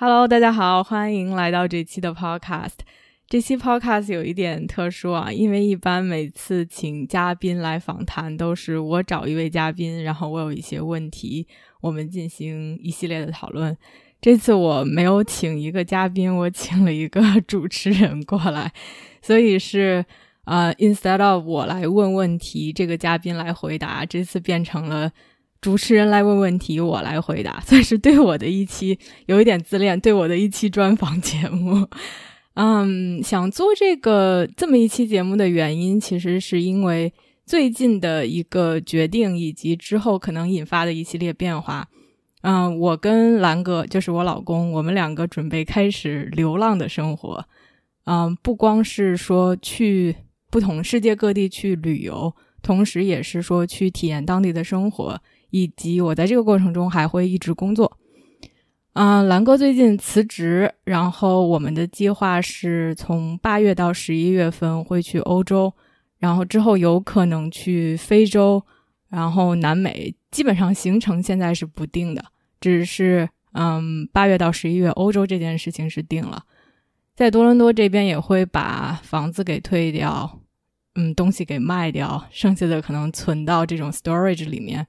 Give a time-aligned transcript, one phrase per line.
[0.00, 2.74] Hello，大家好，欢迎来到这期的 Podcast。
[3.26, 11.48] 这期 Podcast 有一点特殊啊，因为一般每次请嘉宾来访谈，都是我找一位嘉宾，然后我有一些问题，
[11.80, 13.76] 我们进行一系列的讨论。
[14.20, 18.72] 这次我没有请一个嘉宾，我请了一个 主持人过来，
[19.20, 20.04] 所以是
[20.44, 25.10] 呃，instead of 我来问问题，这个嘉宾来回答，这次变成了。
[25.60, 31.88] 主持人来问问题，我来回答， 算是对我的一期有一点自恋，对我的一期专访节目。
[32.54, 37.12] 嗯，想做这个这么一期节目的原因，其实是因为
[37.46, 41.88] 最近的一个决定，以及之后可能引发的一系列变化。
[42.42, 47.44] 嗯，我跟兰哥，就是我老公，我们两个准备开始流浪的生活。
[48.04, 50.14] 嗯，不光是说去
[50.50, 55.20] 不同世界各地去旅游，同时也是说去体验当地的生活。
[55.50, 57.98] 以及我在这个过程中还会一直工作，
[58.92, 65.72] 嗯，兰哥最近辞职，然后我们的计划是从八月到十一月份会去欧洲，
[66.18, 68.62] 然后之后有可能去非洲，
[69.08, 72.24] 然后南美，基本上行程现在是不定的，
[72.60, 76.44] 只是嗯，八月到十一月欧洲这件事情是定了，
[77.14, 80.40] 在多伦多这边也会把房子给退掉，
[80.96, 84.86] 嗯，东西给卖掉，剩下的可能存到这种 storage 里面。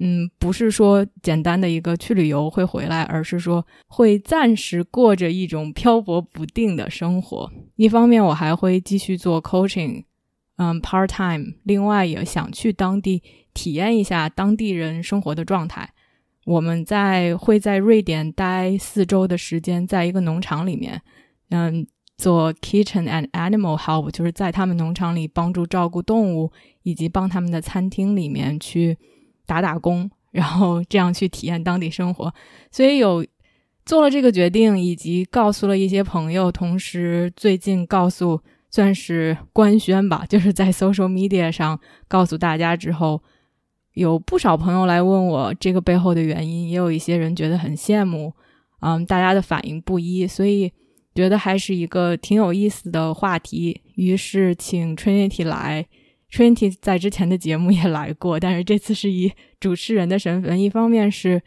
[0.00, 7.50] 嗯，不是说简单的一个去旅游会回来，而是说会暂时过着一种漂泊不定的生活。
[7.74, 10.04] 一方面，我还会继续做 coaching，
[10.56, 11.56] 嗯，part time。
[11.64, 13.22] 另外，也想去当地
[13.52, 15.92] 体验一下当地人生活的状态。
[16.46, 21.02] 我们在会在瑞典待四周的时间，在一个农场里面，
[21.50, 21.84] 嗯，
[22.16, 26.52] 做 kitchen and animal help，就是在他们农场里帮助照顾动物，
[26.84, 28.96] 以及帮他们的餐厅里面去。
[29.48, 32.30] 打打工，然后这样去体验当地生活，
[32.70, 33.24] 所以有
[33.86, 38.38] 做了这个决定，以及告诉了一些朋友，同时最近告诉
[38.70, 43.22] 算是官宣吧，就是在 social media 上告诉大家之后，
[43.94, 48.34] 有不少朋友来问我这个背后的原因，也有一些人觉得很羡慕，
[48.80, 50.70] 嗯，大家的反应不一，所以
[51.14, 55.86] 觉得还是一个挺有意思的话题，于是请 Trinity 来。
[56.30, 61.42] Trinity 在之前的节目也来过，但是这次是以主持人的身份，一方面是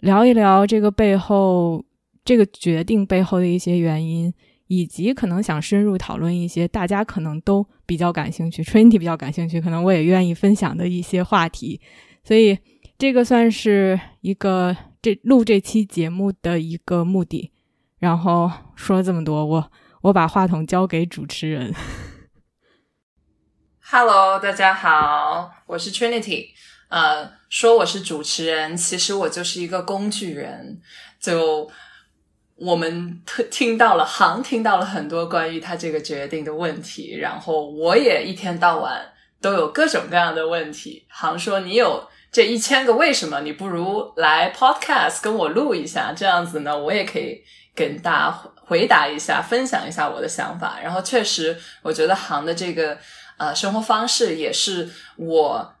[0.00, 1.84] 聊一聊这个背后
[2.24, 4.32] 这个决定背后的一些原因，
[4.66, 11.80] 以及可能想深入讨论一些大家可能都比较感兴趣，Trinity 比较感兴趣，可能我也愿意分享的一些话题。
[12.24, 12.58] 所以
[12.98, 17.52] 这个算是一个这录这期节目的一个目的。
[17.98, 21.72] 然后说了这么多，我我把话筒交给主持人。
[23.90, 26.48] Hello，大家好，我是 Trinity。
[26.90, 30.78] 呃，说我是主持人，其实我就是一个工具人。
[31.18, 31.70] 就
[32.56, 39.10] 我们听到了，行听到了很多关于他这个决定的问题，然后我也一天到晚
[39.40, 41.06] 都有各种各样的问题。
[41.08, 47.42] 行说你有这一千个为什么，你不如来 Podcast 跟我录一下，这样子呢，我也可以
[47.74, 48.30] 跟大家
[48.66, 50.78] 回答一下，分享一下我的想法。
[50.82, 52.98] 然后确实，我觉得行的这个。
[53.38, 55.74] 呃，生活方式也是我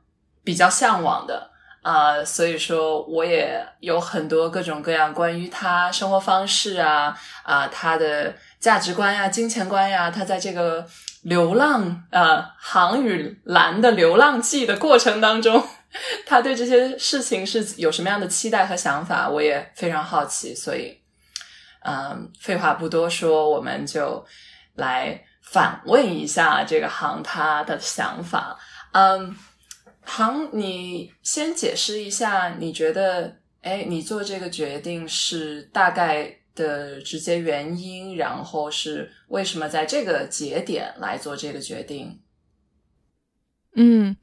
[0.44, 1.50] 比较向往的
[1.82, 10.86] 啊，所以说我也有很多各种各样关于他生活方式啊啊，他的价值观呀、金钱观呀，他在这个
[11.22, 15.62] 流浪呃航与蓝的流浪记的过程当中，
[16.26, 20.96] 他对这些事情是有什么样的期待和想法，我也非常好奇，所以
[21.84, 24.24] 嗯，废话不多说，我们就
[24.76, 25.24] 来。
[25.50, 28.58] 反问一下这个行他的想法，
[28.92, 29.34] 嗯，
[30.04, 42.20] 行，你先解释一下，你觉得，哎，你做这个决定是大概的直接原因，然后是为什么在这个节点来做这个决定？
[43.74, 44.16] 嗯，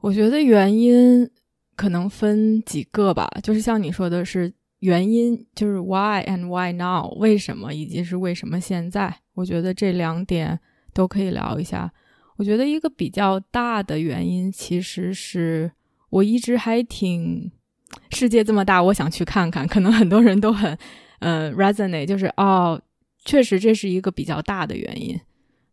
[0.00, 1.30] 我觉得原因
[1.76, 4.52] 可能分几个吧，就是像你说的是。
[4.80, 9.14] 原因就是 why and why now，为什么以及是为什么现在？
[9.34, 10.58] 我觉得这两点
[10.92, 11.90] 都可以聊一下。
[12.36, 15.70] 我觉得一个比较大的原因，其实是
[16.08, 17.50] 我一直还挺
[18.10, 19.66] 世界这么大，我想去看看。
[19.66, 20.76] 可能很多人都很
[21.18, 22.80] 呃 resonate，就是哦，
[23.24, 25.20] 确实这是一个比较大的原因。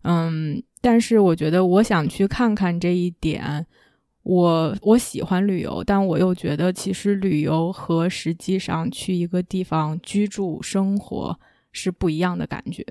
[0.03, 3.65] 嗯，但是我觉得我想去看看这一点，
[4.29, 11.39] 我我喜欢旅游，但我又觉得其实旅游和实际上去一个地方居住生活
[11.71, 12.83] 是不一样的感觉，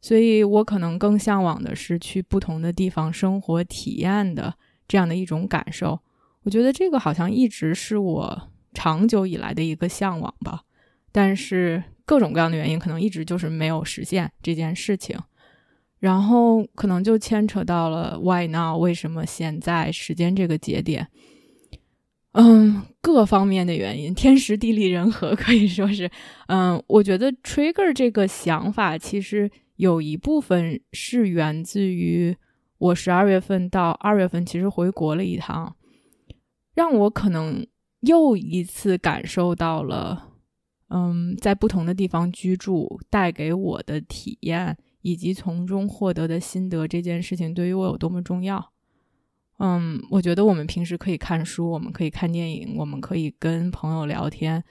[0.00, 4.54] 所以我可能更向往的是去不同的地方生活体验的
[4.86, 5.98] 这样的一种感受。
[6.44, 10.62] 我觉得这个好像一直是我长久以来的一个向往吧，
[11.10, 15.18] 但是各种各样的原因，可能一直就是没有实现这件事情。
[16.02, 18.76] 然后可能就牵扯到了 Why now？
[18.76, 21.06] 为什么现在时间这个节点？
[22.32, 26.10] 嗯，各方面的原因，天时地利人和可以说是。
[26.48, 32.36] 嗯，我觉得 trigger 这个想法其实有一部分是源自于
[32.78, 35.76] 我十二月份到二月份其实回国了一趟，
[36.74, 37.64] 让我可能
[38.00, 40.30] 又一次感受到了，
[40.88, 44.76] 嗯，在不同的地方居住带给我的体验。
[45.02, 48.72] 以及从中获得的心得这件事情对于我有多么重要？
[49.58, 54.64] 嗯，我觉得我们平时可以看书，我们可以看电影，我们可以跟朋友聊天。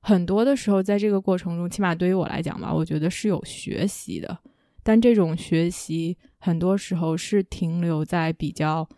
[0.00, 4.38] 很多的时候，在这个过程中，起码对于我来讲吧，我觉得是有学习的。
[4.82, 8.88] 但这种学习很多时候是停留在比较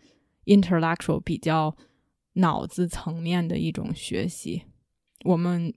[0.45, 1.75] intellectual、比较
[2.33, 4.63] 脑子层面的一种学习。
[5.25, 5.73] 我们。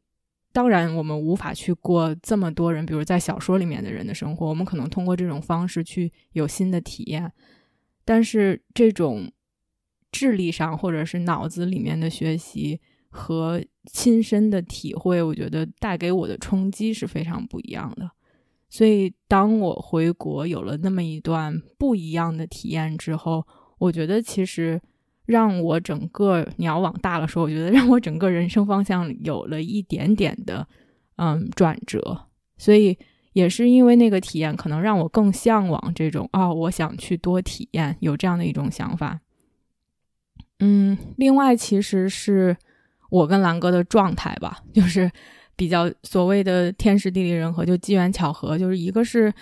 [0.55, 4.47] 当然，我们无法去过这么多人，比如在小说里面的人的生活。
[4.47, 7.33] 我们可能通过这种方式去有新的体验，
[8.05, 9.29] 但是这种
[10.13, 18.09] 智力上或者是脑子里面的学习和亲身的体会，我觉得带给我的冲击是非常不一样的。
[18.71, 23.45] 所以，当我回国有了那么一段不一样的体验之后，
[23.79, 24.81] 我觉得其实。
[25.27, 30.67] 让我整个你要往大了说，我觉得让我整个人生方向有了一点点的
[31.17, 32.27] 嗯转折，
[32.59, 32.99] 所以
[33.33, 39.21] 也是因为那个体验，可能让我更向往这种啊，我想去多体验，有这样的一种想法。
[40.61, 42.55] 嗯，另外其实是
[43.11, 45.11] 我跟蓝哥的状态吧，就是
[45.57, 49.33] 比较所谓的天时地利人和，就机缘巧合，就是一个是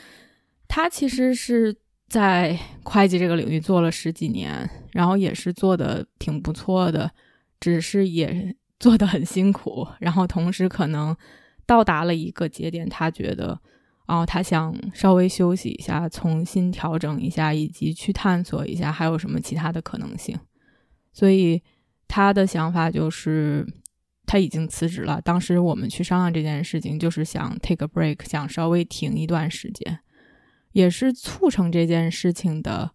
[0.69, 1.75] 他其实是。
[2.13, 7.11] 在会计这个领域做了十几年，然后也是做的挺不错的，
[7.59, 9.89] 只是也做的很辛苦。
[9.99, 11.17] 然后同时可能
[11.65, 13.59] 到达了一个节点，他觉得，
[14.09, 20.39] 哦，他想稍微休息一下，重新调整一下，以及去探索一下还有什么其他的可能性。
[21.15, 21.63] 所以
[22.07, 23.67] 他的想法就是
[24.27, 25.19] 他已经辞职了。
[25.25, 30.01] 当时我们去商量这件事情，就是想 take a break，想稍微停一段时间。
[30.73, 32.91] 也是促成这件事情的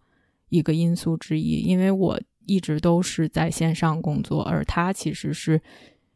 [0.50, 5.62] 一个因素之一，因为我一直都是在线上工作，而他其实是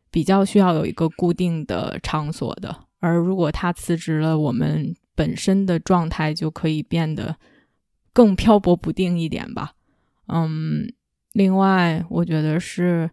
[0.09, 2.75] 比较需要有一个固定的场所的。
[2.99, 7.35] 而如果他辞职了，我们本身的状态就可以变得
[8.13, 9.73] 更漂泊不定一点吧。
[10.27, 10.91] 嗯，
[11.33, 13.09] 另外我觉得是，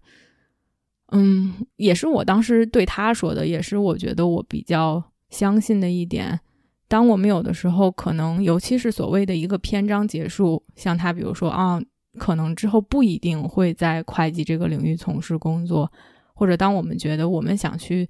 [1.08, 6.40] 嗯，也是我当时对他说的，也是我觉得我比较相信的一点。
[6.88, 11.78] 当我们有的时候可能，尤其是所谓的一个篇章结束，像他，比如说啊，
[12.18, 15.92] 可能之后不一定会在会计这个领域从事工作，
[16.32, 18.08] 或者当我们觉得我们想去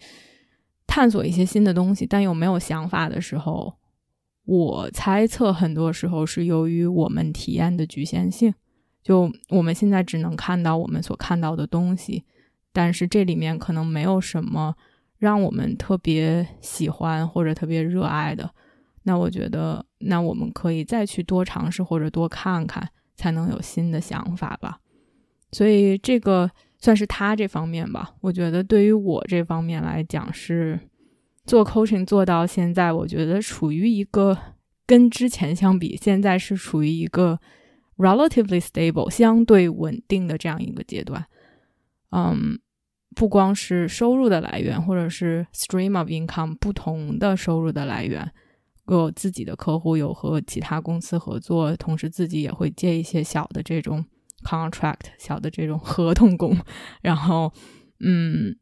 [0.87, 3.75] 探索一些新的东西，但又没有想法的时候，
[4.45, 8.55] 我猜测很多时候是由于我们体验的局限性，
[9.03, 12.25] 就我们现在只能看到我们所看到的东西，
[12.73, 14.77] 但是这里面可能没有什么
[15.19, 18.49] 让我们特别喜欢或者特别热爱的。
[19.09, 22.87] 那我觉得，那我们可以再去多尝试或者多看看，
[23.17, 24.81] 才能有新的想法吧。
[25.51, 28.15] 所以这个算是他这方面吧。
[28.21, 30.79] 我觉得对于我这方面来讲，是
[31.47, 34.37] 做 coaching 做到现在，我觉得处于一个
[34.85, 37.41] 跟之前相比，现在是处于一个
[37.97, 41.25] relatively stable 相对稳定的这样一个阶段。
[42.11, 42.59] 嗯，
[43.17, 48.31] 不光是收入的来源，或者是 stream of income 不同的收入的来源。
[48.95, 54.05] 有自己的客户，有和其他公司合作，同时自己也会接一些小的这种
[54.45, 56.57] contract，小的这种合同工。
[57.03, 57.53] 然后，
[58.01, 58.57] 嗯，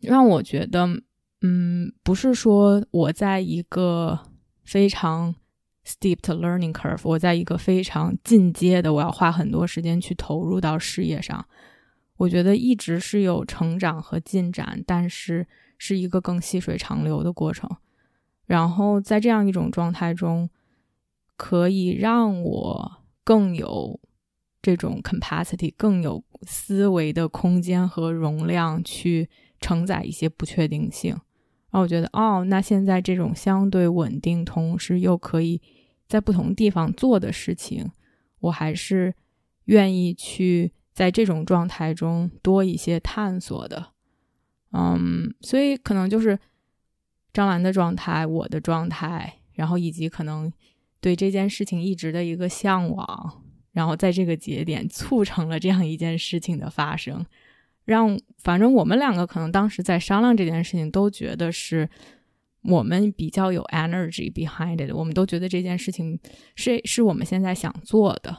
[0.00, 0.86] 让我觉得，
[1.42, 4.18] 嗯，不是说我在一个
[4.64, 5.34] 非常
[5.86, 11.46] steep learning curve，我在一个非常进阶的，我要花很多时间去投入到事业上。
[12.18, 17.68] 我觉得一直是有成长和进展，但是是一个更细水长流的过程。
[18.52, 20.50] 然后在这样一种状态中，
[21.38, 22.92] 可以让我
[23.24, 23.98] 更有
[24.60, 31.12] 这种 capacity，更有思维的空间和容量去承载一些不确定性。
[31.12, 35.58] 然后我觉得，哦，那现在这种相对稳定，同时又可以
[36.06, 37.90] 在不同地方做的事情，
[38.40, 39.14] 我还是
[39.64, 43.92] 愿意去在这种状态中多一些探索的。
[44.72, 46.38] 嗯，所以可能就是
[47.32, 50.52] 张兰的状态，我的状态，然后以及可能
[51.00, 57.24] 对这件事情一直的一个向往，然后在这个节点促成了这样一件事情的发生，
[57.86, 61.88] 让反正我们两个可能当时在商量这件事情，都觉得是
[62.62, 66.20] 我们比较有 energy behind it，我们都觉得这件事情
[66.54, 68.36] 是是我们现在想做的。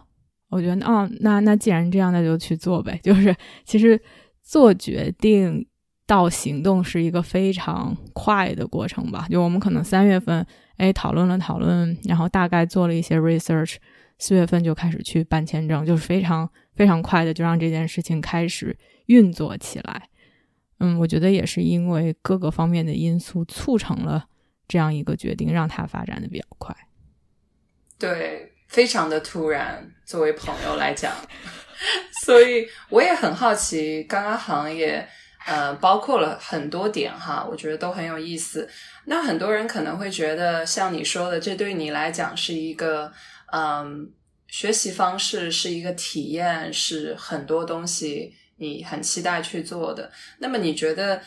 [0.50, 3.00] 我觉得，哦，那那既然这样，那就去做呗。
[3.02, 3.36] 就是
[3.66, 4.00] 其实
[4.44, 5.66] 做决定。
[6.06, 9.26] 到行动是一个非常快的过程吧？
[9.30, 10.46] 就我们可能三月份，
[10.76, 13.78] 哎，讨论了讨论，然后大概做了一些 research，
[14.20, 20.10] 四月份就开始去办签证，就是非常非常快的就让这件事情开始运作起来。
[20.80, 24.26] 嗯，我觉得也是因为各个方面的因素促成了
[24.68, 26.76] 这样一个决定，让它发展的比较快。
[27.98, 31.14] 对，非常的突然，作为朋友来讲，
[32.26, 35.08] 所以我也很好奇，刚刚行业。
[35.46, 38.70] 呃，包括了很多点哈，我觉得都很有意思。
[39.06, 43.12] 那很多人可能会觉得，像你说的，这对你来讲是一个
[43.52, 44.10] 嗯
[44.48, 50.10] 学习方式，是一个体验，是很多东西你很期待去做的。
[50.40, 51.22] 那么你觉得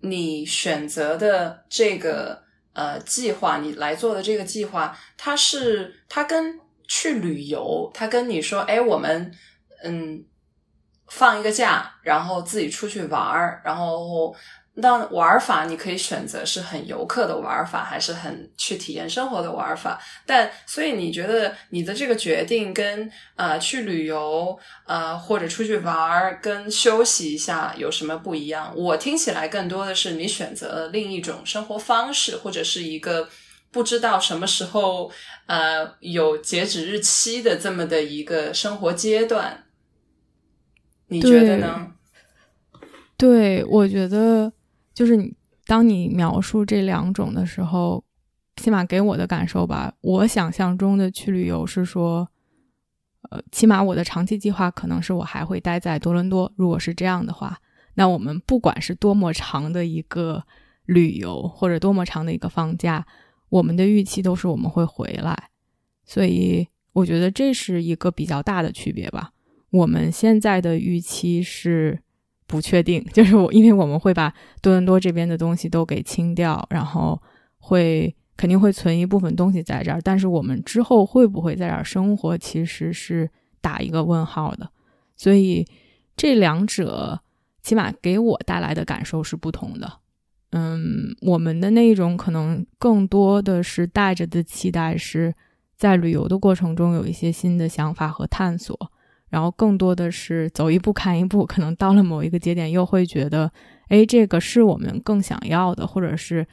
[0.00, 2.42] 你选择的这个
[2.74, 9.32] 呃计划，你来做的这个计划，它是它跟去旅游，它跟你说，哎，我们
[9.82, 10.24] 嗯。
[11.08, 14.34] 放一个假，然后自己出去玩儿，然后
[14.78, 19.98] 那玩法你可以选择是很游客的玩法，还是很去体验生活的玩法。
[20.26, 28.70] 但所以你觉得你的这个决定跟呃去旅游呃或者出去玩儿跟休息一下有什么不一样？
[28.76, 33.26] 我听起来更多的是你选择了另一种生活方式，或者是一个
[33.70, 35.10] 不知道什么时候
[35.46, 39.62] 呃有截止日期的这么的一个生活阶段。
[41.08, 41.92] 你觉得呢？
[43.16, 44.52] 对，我觉得
[44.92, 45.34] 就是你，
[45.66, 48.04] 当你描述这两种的时候，
[48.56, 52.28] 起码给我的感受吧，我想象中的去旅游是说，
[53.30, 56.52] 呃，起码我的长期计划可能是我还会待在多伦多。
[56.56, 57.58] 如果是这样的话，
[57.94, 60.44] 那我们不管是多么长的一个
[60.84, 63.06] 旅游，或者多么长的一个放假，
[63.48, 65.50] 我们的预期都是我们会回来。
[66.04, 69.32] 所以，我觉得这是一个比较大的区别吧。
[69.76, 71.98] 我们现在的预期是
[72.46, 77.20] 不确定， 就是我，因为我们会把多伦多这边的东西都给清掉，然后
[77.58, 83.28] 会肯定会存一部分东西在这儿，但是我们之后会不会在这儿生活，其实是
[83.60, 84.70] 打一个问号的。
[85.16, 85.66] 所以
[86.16, 87.20] 这两者
[87.62, 90.00] 起码给我带来的感受是不同的。
[90.50, 95.34] 嗯，我们的那一种可能更多的是带着的期待，是
[95.76, 98.92] 在旅游的过程中有一些新的想法和探索。
[99.36, 103.52] 然后更多的是走一步看一步，可能到了某一个节点，又会觉得，
[103.88, 106.46] 哎，这个是我们更想要的，或者是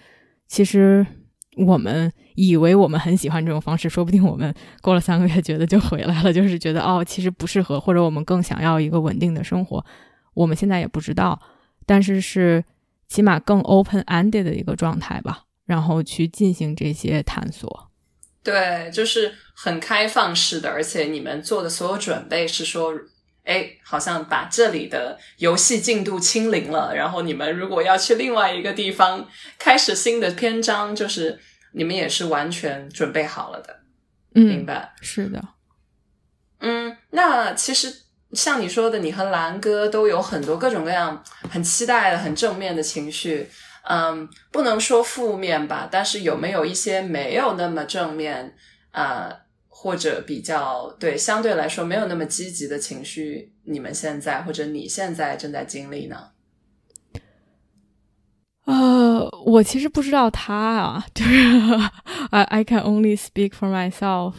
[0.49, 1.07] 其实
[1.55, 9.85] 我们以为我们很喜欢这种方式，说不定我们过了三个月觉得就回来了，就是觉得哦，其实不适合，或者我们更想要一个稳定的生活，
[10.33, 11.39] 我们现在也不知道，
[11.85, 12.61] 但是是
[13.07, 17.91] 起码更 open ended 的一个状态吧，然后去进行这些探索。
[18.43, 22.93] 对，就是很开放式的，而且你们做的所有准备是说，
[23.45, 29.25] 哎，好像把这里的游戏进度清零了，然后你们如果要去另外一个地方
[29.57, 31.39] 开始新的篇章，就是
[31.71, 33.79] 你们也是完全准备好了的。
[34.35, 35.41] 嗯，明白，是的。
[36.59, 37.93] 嗯，那其实
[38.33, 43.49] 像你说的，你和蓝哥都有很多各种各样很期待的、很正面的情绪。
[43.89, 48.55] 嗯，不能说负面吧，但是有没有一些没有那么正面
[48.91, 49.29] 啊，
[49.67, 53.51] 或者比较对相对来说没有那么积极的情绪？
[53.65, 56.29] 你们现在或者你现在正在经历呢？
[58.65, 61.33] 呃，我其实不知道他啊，就是
[62.31, 64.35] I I can only speak for myself，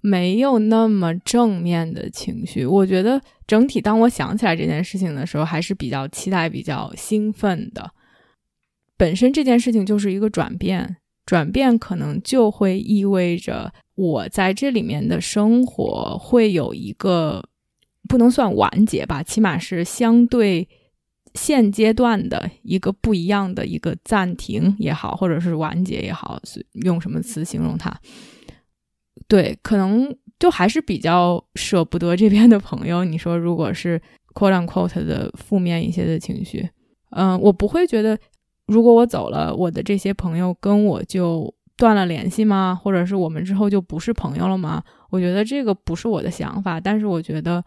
[0.00, 2.66] 没有那么正面的情绪。
[2.66, 7.88] 我觉得整体，当我想起来这件事情的时候，还是比较期待、比较兴奋的。
[9.02, 17.44] 本身这件事情就是一个转变，转变可能就会意味着我在这里面的生活会有一个
[18.08, 20.68] 不能算完结吧，起码是相对
[21.34, 26.40] 现阶段的一个不一样的一个暂停也好，或者是完结也好，
[26.84, 27.92] 用什么词形容它？
[29.26, 33.02] 对，可能就还是比较舍不得这边的朋友。
[33.02, 34.00] 你说，如果是
[34.32, 36.70] quote unquote 的负面一些的情绪，
[37.10, 38.16] 嗯，我不会觉得，
[38.72, 42.74] 如果我走了，我的这些朋友跟我就断了联系吗？
[42.82, 44.82] 或者是我们之后就不是朋友了吗？
[45.10, 47.62] 我觉得这个不是我的想法，但是我觉得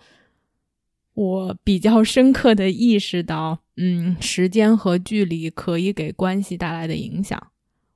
[1.14, 7.42] 我比较深刻的意识到， 嗯，时间和距离可以给关系带来的影响。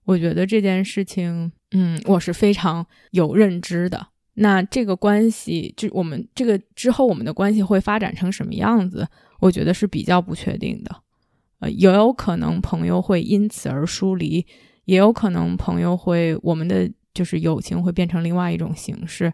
[0.05, 4.07] 我觉得这件事情，嗯，我是非常有认知的。
[4.35, 9.07] 那这个关系，就我们这个之后，我们的关系会发展成什么样子？
[9.39, 10.95] 我觉得是比较不确定的。
[11.59, 14.45] 呃，也有可能朋友会因此而疏离，
[14.85, 19.31] 也有可能朋友会，我们的就是友情会变成另外一种形式。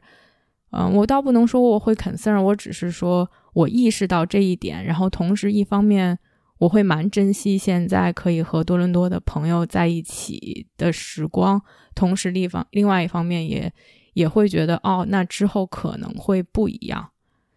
[0.71, 6.17] 嗯，我倒不能说我会 concern，我只是说我意识到这一点，然后同时一方面
[6.57, 11.61] 我会蛮珍惜现在可以和多伦多的朋友在一起的时光，
[11.93, 13.71] 同时另方另外一方面也。
[14.15, 17.09] 也会觉得哦，那之后可能会不一样，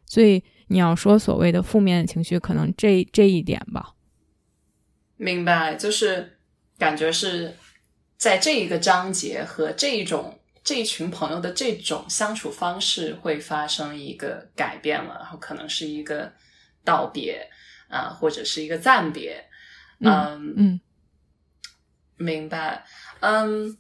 [0.07, 3.93] 所以你要说所谓的负面情绪，可能这这一点吧。
[5.19, 6.39] 明白，就是
[6.79, 7.55] 感觉是
[8.17, 16.33] 在这一个章节和这一种这一群朋友的这种相处方式会发生一个改变了，然后可能是一个
[16.85, 17.51] 道别
[17.89, 19.45] 啊，或者是一个暂别。
[20.01, 20.81] 嗯嗯，
[22.17, 22.87] 明白，
[23.21, 23.77] 嗯。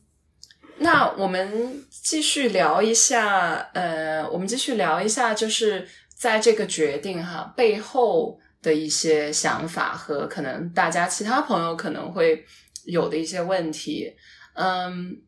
[0.81, 12.45] 那我们继续聊一下，呃，我们继续聊一下，就是在这个决定哈背后的一些想法和可能大家其他朋友可能会
[12.85, 14.15] 有的一些问题。
[14.55, 15.21] 嗯，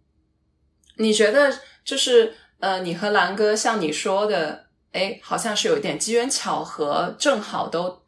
[0.97, 1.53] 你觉得
[1.85, 8.03] 就是呃，你和兰哥像你说的，哎，好像是有一点机缘巧合，正好都。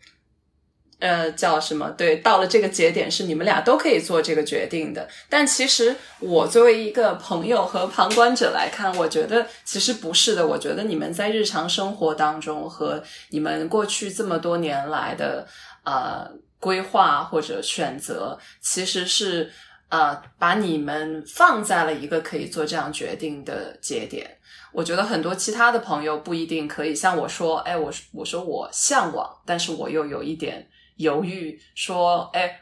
[1.02, 1.90] 呃，叫什么？
[1.99, 5.09] 对，到了这个节点是你们俩都可以做这个决定的。
[5.28, 10.47] 但其实我作为一个朋友和旁观者来看，我觉得其实不是的。
[10.47, 15.44] 我觉得你们在日常生活当中和你们过去这么多年来的
[15.83, 16.24] 呃
[16.61, 19.50] 规划或者选择，其实是
[19.88, 24.38] 呃把你们放在了一个可以做这样决定的节点。
[24.70, 30.68] 我觉得很多其他的朋友不一定可以像我说，哎，我我说我向往，但是我又有一点。
[31.03, 32.61] 犹豫说：“哎，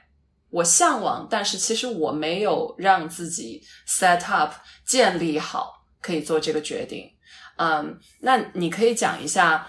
[0.50, 4.52] 我向往，但是其实我没有让自己 set up
[4.84, 7.08] 建立好，可以做这个决定。
[7.56, 9.68] 嗯，那你可以讲一下，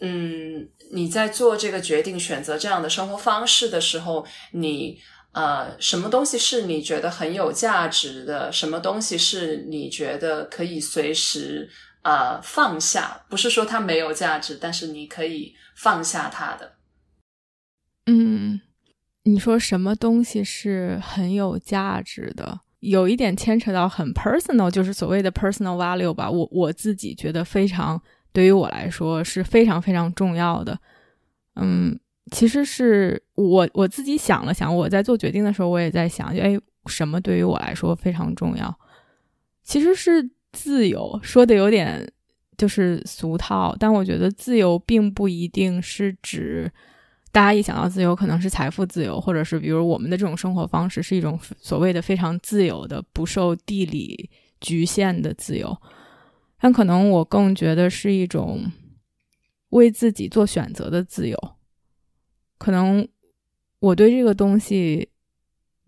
[0.00, 5.00] 嗯，你在做这个决定、选择这样的生活方式的时候，你
[5.32, 8.50] 呃，什么东西是你觉得很有价值的？
[8.50, 11.70] 什么东西是你觉得可以随时
[12.02, 13.24] 呃放下？
[13.30, 16.72] 不是说它没有价值，但是你可以放下它的。”
[18.06, 18.60] 嗯，
[19.24, 22.60] 你说什么东西是很有价值的？
[22.80, 26.30] 有一点牵扯到很 personal，就是所谓的 personal value 吧。
[26.30, 28.00] 我我自己觉得非常，
[28.32, 30.78] 对于我来说是非常非常重要的。
[31.56, 32.00] 嗯，
[32.32, 38.74] 其实是我我自己想了想，我在做决定的时候，我也在想，哎，什么对于我来说非常重要？
[39.62, 41.20] 其实是自由。
[41.22, 42.10] 说的有点
[42.56, 46.72] 就是俗套，但我觉得自由并不一定是指。
[47.32, 54.28] 大家一想到自由，可能是财富自由，或者是比如我们的这种生活方式是一种所谓的非常自由的、不受地理
[54.60, 55.76] 局限的自由。
[56.58, 58.70] 但可能我更觉得是一种
[59.70, 61.36] 为自己做选择的自由。
[62.58, 63.06] 可能
[63.78, 65.08] 我对这个东西，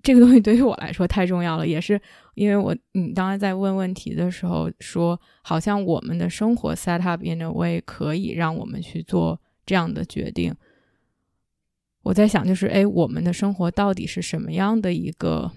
[0.03, 2.01] 这个东西对于我来说太重要了，也是
[2.35, 10.55] 因为我你刚才在问问题的时候说，好像我们的生活 set up in a way 可以让我们去做这样的决定。
[12.03, 15.51] 我在想，就是哎，我们的生活到底是什么样的一个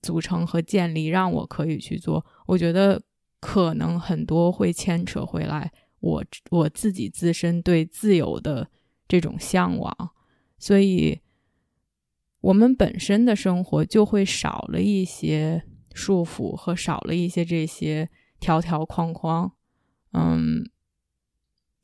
[0.00, 2.24] 组成和建立，让我可以去做？
[2.46, 3.02] 我觉得
[3.40, 8.68] 可能很多会牵扯回来我我自己自身对自由的
[9.06, 10.10] 这种向往，
[10.58, 11.20] 所以
[12.40, 18.08] 我们本身的生活就会少了一些束缚和少了一些这些
[18.40, 19.52] 条条框框，
[20.12, 20.64] 嗯。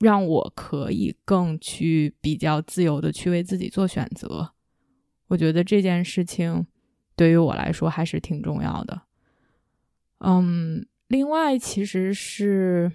[0.04, 4.52] 让我可以更去比较自由的去为自己做选择，
[5.28, 6.66] 我觉得这件事情
[7.16, 9.00] 对于我来说还是挺重要的。
[10.18, 12.92] 嗯，另外其实是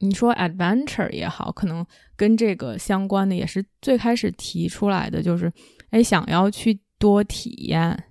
[0.00, 5.50] 你说 adventure 也好，可能跟这个相关的也是最开始提出来的，就是
[5.88, 8.04] 哎想要去多体验。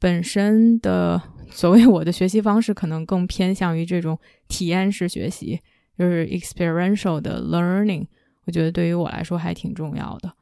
[0.00, 5.60] 本身的所谓我的学习方式可能更偏向于这种体验式学习。
[5.98, 8.06] 就是 experiential 的 learning，
[8.44, 10.32] 我觉得对于我来说还挺重要的。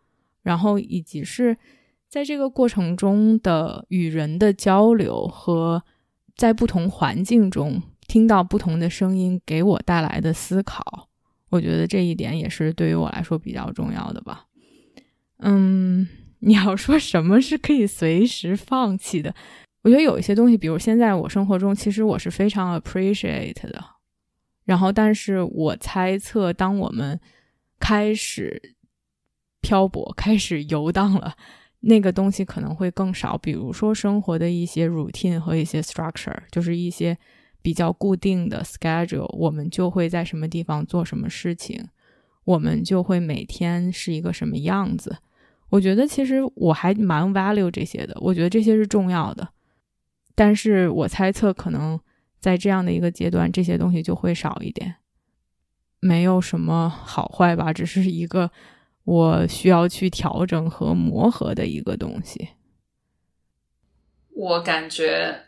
[0.42, 1.56] 然后以及是
[2.08, 5.82] 在这个过程中的与人的交流和
[6.34, 11.08] 在不同环境中听到不同的声音给我带来的思考，
[11.50, 14.46] 我觉得这一点也是对于我来说比较重要的吧。
[15.38, 16.08] 嗯，
[16.40, 19.34] 你要说什么是可以随时放弃的？
[19.82, 23.84] 我觉得有一些东西，比如现在我生活中，其实我是非常 appreciate 的。
[24.64, 27.18] 然后，但是我猜测，当我们
[27.78, 28.74] 开始
[29.60, 31.34] 漂泊、开始游荡了，
[31.80, 33.36] 那个东西可能会更少。
[33.38, 37.16] 比如说，生活的一些 routine 和一些 structure，就是一些
[37.62, 41.88] 比较固定的 schedule，我们就会在什么地方做什么事情，
[42.44, 45.18] 我们就会每天是一个什么样子。
[45.70, 49.48] 我觉得其实我还蛮 value 这些的，我觉得这些是重要的。
[50.34, 52.00] 但是我猜测，可能
[52.40, 54.96] 在这样的一个阶段，这些东西就会少一点。
[56.00, 58.50] 没有什么好坏吧，只是一个
[59.04, 62.48] 我需要去调整和磨合的一个东西。
[64.30, 65.42] 我感觉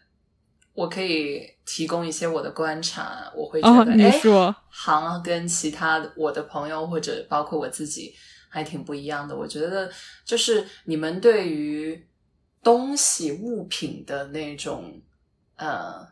[0.75, 8.15] 我可以提供一些我的观察，我会觉得，你说，行跟其他我的朋友或者包括我自己
[8.49, 9.37] 还挺不一样的。
[9.37, 9.91] 我觉得
[10.25, 12.07] 就是你们对于。
[12.65, 15.03] 东西物品的那种，
[15.57, 16.07] 呃，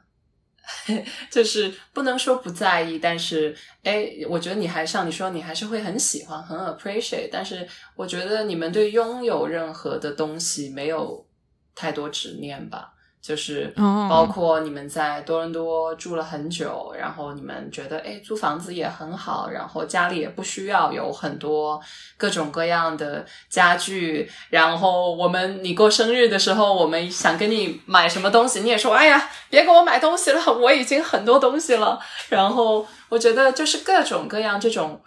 [1.30, 7.28] 就是不能说不在意，但是，哎，我觉得你还像你说，你还是会很喜欢，很 appreciate。
[7.30, 11.26] 但是，我觉得你们对拥有任何的东西没有
[11.74, 12.94] 太多执念吧。
[13.22, 21.78] 就是包括你们在多伦多住了很久，然后你们觉得哎租房子也很好，然后家里也不需要有很多
[22.16, 32.00] 各种各样的家具，然后我们你过生日的时候，我们想给你买什么东西，你也说哎呀别给我买东西了，我已经很多东西了。
[32.30, 34.98] 然后我觉得就是各种各样这种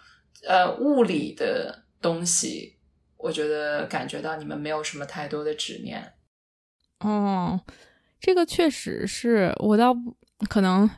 [0.48, 2.78] 呃物理的东西，
[3.18, 6.14] 我觉得感觉到你们没有什么太多的执念。
[7.00, 7.60] 哦。
[8.24, 9.94] 这个确实是我倒
[10.48, 10.90] 可能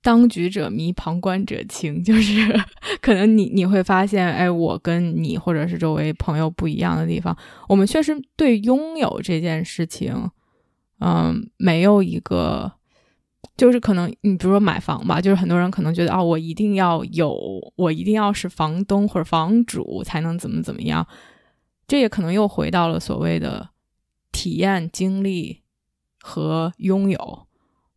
[0.00, 2.40] 当局者迷，旁观者清， 就是
[3.02, 7.36] 可能你你会发现，哎，我跟你或者是周围朋友不一样的地方，
[7.68, 10.30] 我们确实对拥有这件事情，
[11.00, 12.72] 嗯，没有一个，
[13.54, 17.36] 就是可能你比如说买房吧，就是很多人可能觉得啊，我一定要有，
[17.76, 21.06] 我一定要是房东或者房主才能怎么怎么样，
[21.86, 23.68] 这也可能又回到了所谓的
[24.32, 25.61] 体验经历。
[26.22, 27.46] 和拥有，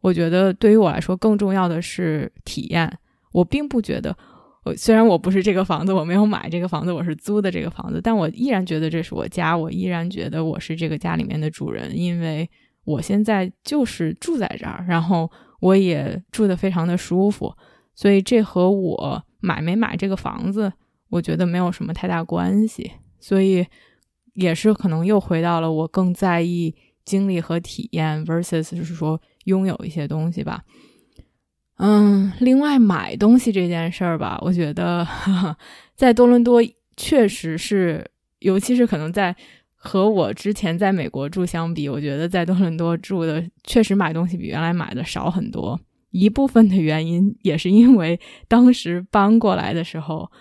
[0.01, 2.97] 我觉得对于我来说更重要的是体验。
[3.31, 4.15] 我并不觉得，
[4.63, 12.49] 我虽然我不是这个房子，我没有买这个房子，我是租的这个房子，但我依然觉得这是我家，我依然觉得我是这个家里面的主人，因为
[12.85, 17.53] 我现在就是住在这儿，然后我也住的非常的舒服，
[17.93, 20.71] 所以这和我买没买这个房子，
[21.09, 22.91] 我觉得没有什么太大关系。
[23.19, 23.65] 所以
[24.35, 26.73] 也是可能又回到了我更在意。
[27.05, 30.63] 经历和体验 versus 就是说拥有一些东西吧，
[31.77, 35.07] 嗯，另外买东西这件事儿吧，我觉得
[35.95, 36.61] 在多伦多
[36.97, 39.35] 确实是，尤其是可能在
[39.75, 45.79] 和我之前在美国住相比，我觉得在多伦多住的确实买东西比原来买的少很多。
[46.11, 50.31] 一部分的原因也是因为当时搬过来的时候，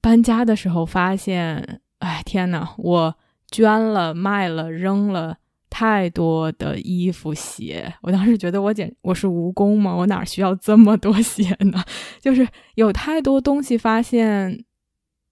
[0.00, 3.16] 搬家的时候发现，哎天呐，我
[3.48, 5.38] 捐了、卖了、扔了。
[5.74, 9.96] 太多的衣服鞋，我当时觉得我简我是蜈蚣吗？
[9.96, 11.82] 我哪需要这么多鞋呢？
[12.20, 14.66] 就是有太多东西，发现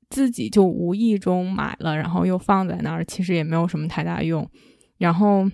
[0.09, 4.49] 自己就无意中买了，然后又放在那儿，其实也没有什么太大用。
[4.97, 5.47] 然后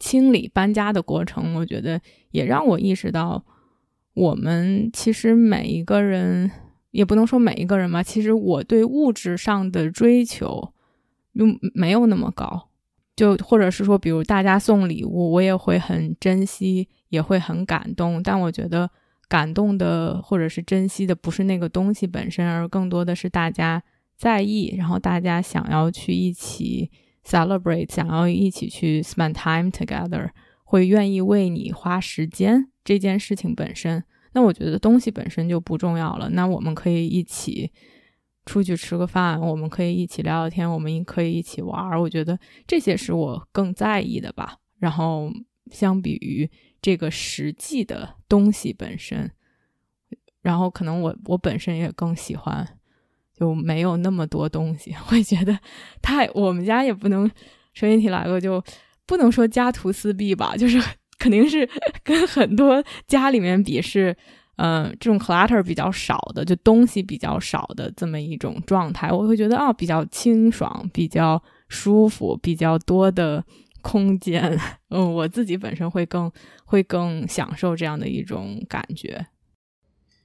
[0.00, 3.44] 清理搬家的过程，我觉得也让我意识到，
[4.14, 6.50] 我们其实每一个人
[6.90, 10.72] 也不能说每一个人吧，其实我对物质上的追求
[11.34, 12.70] 又没有那么高。
[13.22, 18.20] 就或者是说，比如大家送礼物，我也会很珍惜，也会很感动。
[18.20, 18.90] 但我觉得
[19.28, 23.80] 感动的或者是珍惜的，不是那个东西本身，而更多的是大家
[24.16, 26.90] 在意，然后大家想要去一起
[27.24, 30.28] celebrate，想要一起去 spend time together，
[30.64, 34.02] 会愿意为你花时间这件事情本身。
[34.32, 36.28] 那我觉得东西本身就不重要了。
[36.30, 37.70] 那我们可以一起。
[38.44, 42.00] 出去吃个饭，我们可以一起聊聊天，我们可以一起玩儿。
[42.00, 44.56] 我觉得这些是我更在意的吧。
[44.78, 45.30] 然后，
[45.70, 46.50] 相比于
[46.80, 49.30] 这个实际的东西本身，
[50.42, 52.66] 然后可能我我本身也更喜欢，
[53.32, 55.56] 就没有那么多东西，会觉得
[56.02, 57.30] 太我们家也不能
[57.74, 58.62] 说一提来了就
[59.06, 60.82] 不能说家徒四壁吧，就是
[61.16, 61.68] 肯定是
[62.02, 64.16] 跟很多家里面比是。
[64.56, 73.42] 嗯，这种 clutter 比较少的，就东西比较少的这么一种状态，我会觉得啊，比较清爽，比较舒服，比较多的
[73.80, 74.58] 空间。
[74.90, 76.30] 嗯，我自己本身会更
[76.64, 79.26] 会更享受这样的一种感觉。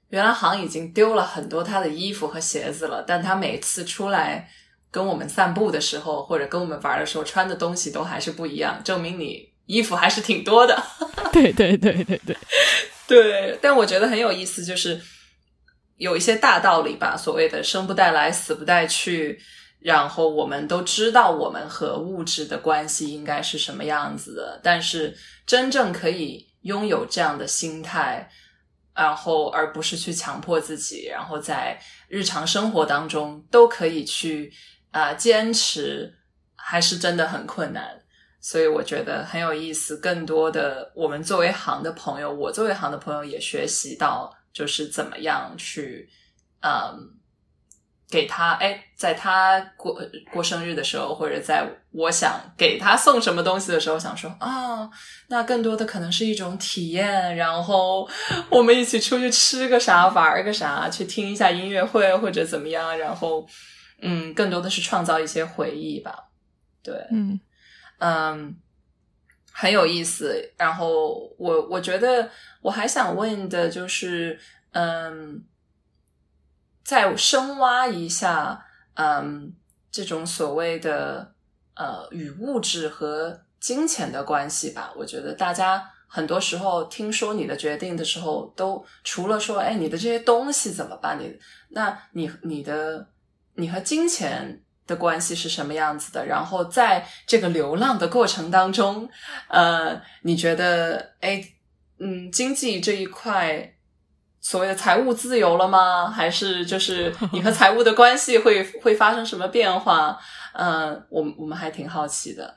[0.10, 4.50] 原来航已经丢了很多他的衣服和鞋子了，但他每次出来
[4.92, 10.84] 跟我们散步的时候，或者跟我们玩的时候，穿的东西都还是不一样，证明你衣服还是挺多的。
[11.32, 12.36] 对对对对对
[13.08, 15.00] 对，但我觉得很有意思，就是
[15.98, 19.40] 有一些大道理吧，所谓的生不带来，死不带去，
[19.80, 28.30] 然后我们都知道我们和物质的关系应该是什么样子的，但是真正可以拥有这样的心态。
[28.96, 34.52] 然后，而不是去强迫自己，然后在日常生活当中都可以去
[34.90, 36.12] 啊坚持，
[36.56, 37.97] 还是真的很困难。
[38.50, 39.98] 所以我觉得很有意思。
[39.98, 46.08] 更多的，我们作为行的朋友，我作为行的朋友也学习到，就是怎么样去
[46.62, 47.14] 嗯。
[48.10, 54.90] 给他哎，在他过过生日的时候，或者在我想给他送什么东西的时候，想说啊，
[55.28, 58.08] 那更多的可能是一种体验，然后
[58.50, 63.46] 我们一起出去吃个啥，玩个啥，去听一下音乐会或者怎么样，然后
[64.02, 66.30] 嗯，更多的是创造一些回忆吧。
[66.82, 67.38] 对，嗯
[68.00, 68.56] 嗯，
[69.52, 70.52] 很有意思。
[70.58, 72.30] 然后我我觉得
[72.62, 74.40] 我还想问的就是
[74.72, 75.44] 嗯。
[76.90, 79.54] 再深挖一下，嗯，
[79.92, 81.34] 这种所谓的
[81.76, 84.94] 呃与物质和金钱的关系吧。
[84.96, 91.20] 我觉得大家很多时候听说你的决定的时候，都除了说，哎，你的这些东西怎么办？
[91.20, 91.38] 你
[91.72, 93.10] 那你你的
[93.56, 96.26] 你和金钱的关系是什么样子的？
[96.26, 99.08] 然后在这个流浪的过程当中，
[99.50, 101.43] 呃，你觉得，哎，
[102.00, 103.73] 嗯，经济这一块。
[104.39, 106.10] 所谓的财务自由了吗？
[106.10, 110.17] 还是就是 你和财务的关系会会发生什么变化？
[110.54, 112.56] 嗯，我我们还挺好奇的。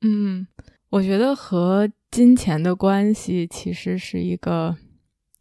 [0.00, 0.44] 嗯，
[0.90, 4.76] 我觉得和金钱的关系其实是一个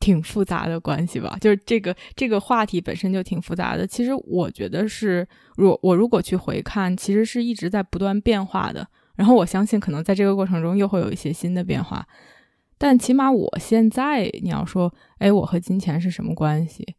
[0.03, 1.37] 挺复杂的关系吧。
[1.39, 3.87] 就是这个这个话题本身就挺复杂的。
[3.87, 8.85] 其实我觉得是，如我如果去回看，其实是一直在不断变化的。
[9.15, 12.05] 然后我相信，可能在这个过程中又会有一些新的变化。
[12.77, 16.95] 但起码我现在，你要说，哎，我和金钱是什么关系？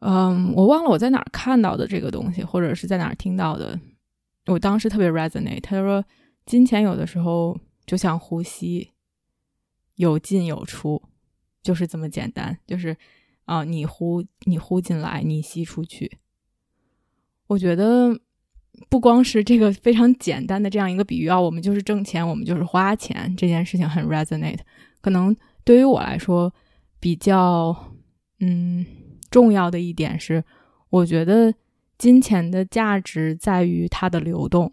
[0.00, 3.78] 嗯，我忘了我在哪儿看到的这个东西，或者是在哪儿听到的。
[4.46, 6.04] 我当时特别 resonate，他就说，
[6.44, 8.90] 金钱有的时候就像呼吸，
[9.94, 11.00] 有进有出，
[11.62, 12.96] 就是这么简单，就是
[13.44, 16.18] 啊，你呼你呼进来，你吸出去。
[17.46, 18.20] 我觉得。
[18.88, 24.60] 不光是这个非常简单的这样一个比喻啊，我们就是挣钱，我们就是花钱，这件事情很 resonate。
[25.02, 26.52] 可能对于我来说，
[26.98, 27.94] 比较
[28.40, 28.84] 嗯
[29.30, 30.42] 重要的一点是，
[30.88, 31.54] 我觉得
[31.98, 34.72] 金钱的价值在于它的流动。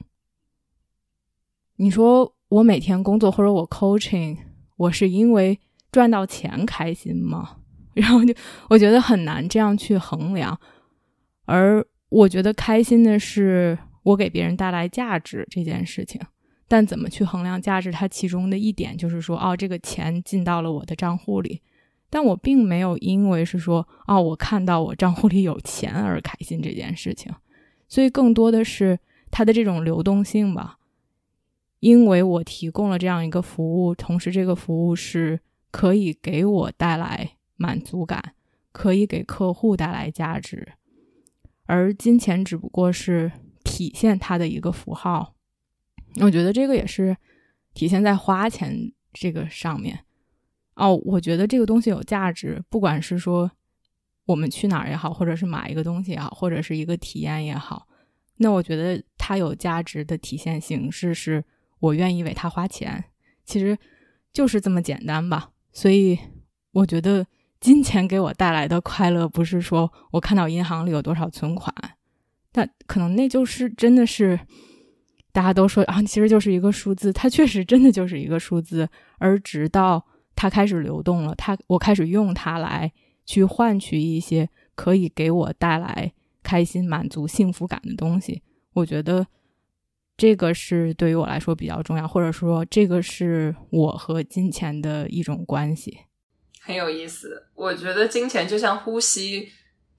[1.75, 4.37] 你说我每天工作或者我 coaching，
[4.77, 5.59] 我是因为
[5.91, 7.57] 赚到钱开心吗？
[7.93, 8.33] 然后就
[8.69, 10.59] 我觉得很难这样去衡量。
[11.45, 13.77] 而我觉得开心的是。
[14.03, 16.19] 我给别人带来价值这件事情，
[16.69, 17.91] 但怎么去衡量价值？
[17.91, 21.61] 它其中的一点就是说，哦，这个钱进到了我的账户里，
[22.09, 27.31] 但我并没有因为是说，哦，我看到我账户里有钱而开心这件事情。
[27.89, 28.97] 所以更多的是
[29.29, 30.77] 它的这种流动性吧，
[31.81, 35.39] 因为我提供了这样一个服务，同时这个服务是
[35.71, 38.35] 可以给我带来满足感，
[38.71, 40.73] 可以给客户带来价值，
[41.65, 43.31] 而金钱只不过是。
[43.61, 45.35] 体现它的一个符号，
[46.21, 47.15] 我觉得这个也是
[47.73, 50.05] 体现在花钱这个上面
[50.73, 50.95] 哦。
[51.05, 53.51] 我觉得这个东西有价值，不管是说
[54.25, 57.87] 我们去哪儿也好，或者是买一个东西也好，或者是一个体验也好，
[58.37, 61.43] 那我觉得它有价值的体现形式是
[61.79, 63.05] 我愿意为它花钱，
[63.45, 63.77] 其实
[64.33, 65.51] 就是这么简单吧。
[65.71, 66.17] 所以
[66.71, 67.25] 我觉得
[67.59, 71.73] 金钱给我带来的快乐，不是说我看到银行里有多少存款。
[72.53, 74.39] 那可能那就是真的是，
[75.31, 78.89] 大家都说啊，其实就是一个数字，它确实真的就是一个数字。
[79.19, 80.03] 而直到
[80.35, 82.91] 它开始流动了，它我开始用它来
[83.25, 88.41] 去换取一些可以给我带来开心、满足、幸福感的东西。
[88.73, 89.27] 我觉得
[90.19, 95.97] 这个是对于我来说比较重要，或者说这个是我和金钱的一种关系，
[96.61, 97.47] 很有意思。
[97.55, 99.49] 我觉得金钱就像呼吸，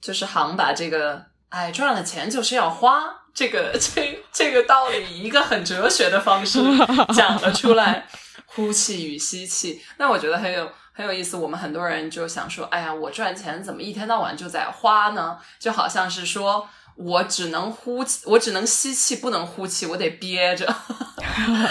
[0.01, 1.31] 就是行把这个。
[1.51, 3.03] 哎，赚了钱就是要花，
[3.35, 6.61] 这个 这这个道理以一个很哲学的方式
[7.13, 8.07] 讲了出来，
[8.47, 9.81] 呼气与吸气。
[9.99, 11.37] 那我觉得很有很有意思。
[11.37, 15.39] 我们很多人就想说，哎呀，我赚钱怎么一天到晚就在花呢？
[15.59, 16.69] 就好像是说
[17.01, 20.67] 我只能呼气，我只能吸气，不能呼气，我得憋着。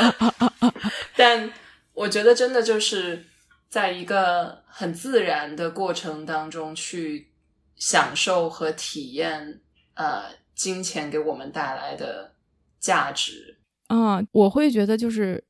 [1.16, 1.52] 但
[1.94, 3.26] 我觉得真的就是
[3.70, 7.30] 在一个很自然的过程当中去
[7.76, 9.62] 享受和体验，
[9.94, 10.24] 呃，
[10.56, 12.34] 金钱给我们带来的
[12.80, 13.60] 价值。
[13.90, 15.44] 嗯，我会觉得就是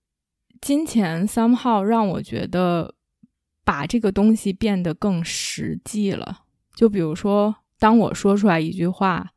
[0.59, 2.95] 金钱 somehow 让我觉得
[3.63, 6.41] 把这个东西变得更实际了。
[6.75, 9.31] 就比如说，当我说出来一句话，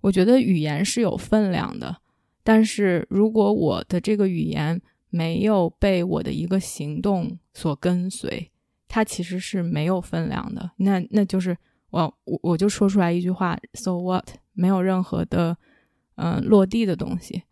[0.00, 1.96] 我觉得语言是有分量的。
[2.42, 4.80] 但是如果我的这个语言
[5.10, 8.50] 没有被我的一个行动所跟随，
[8.86, 10.70] 它其实是没有分量的。
[10.76, 11.56] 那那就是
[11.90, 15.56] 我我我就说出来一句话，so what，没有任何的
[16.16, 17.42] 嗯落地的东西。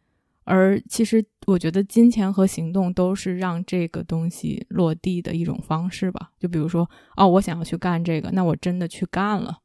[0.44, 6.30] 而其实我觉得金钱和行动都是让这个东西落地的一种方式吧。
[6.38, 9.58] 就比如说，哦，我想要去干这个，那我真的去干了。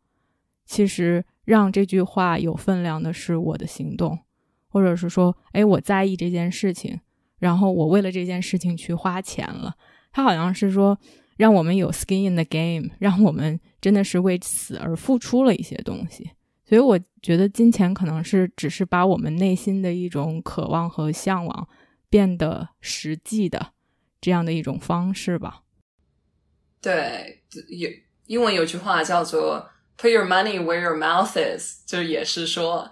[0.66, 4.20] 其实让这句话有分量的是我的行动。
[4.74, 6.98] 或者是说，哎，我在意这件事情，
[7.40, 9.76] 然后我为了这件事情去花钱了。
[10.14, 10.98] 他好像是说，
[11.36, 16.32] 让我们有 skin in the game，让我们真的是为此而付出了一些东西。
[16.64, 21.68] 所以我觉得金钱可能是只是把我们内心的一种渴望和向往
[22.10, 23.74] 变得实际的
[24.22, 25.64] 这样的一种方式吧。
[26.80, 27.90] 对，有
[28.28, 29.70] 英文有句话叫做
[30.02, 32.92] “put your money where your mouth is”，就也是说，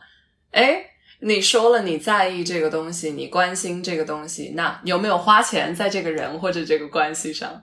[0.51, 0.85] 哎。
[1.21, 7.61] 你说了你在意这个东西，你关心这个东西，那有没有花钱在这个人或者这个关系上？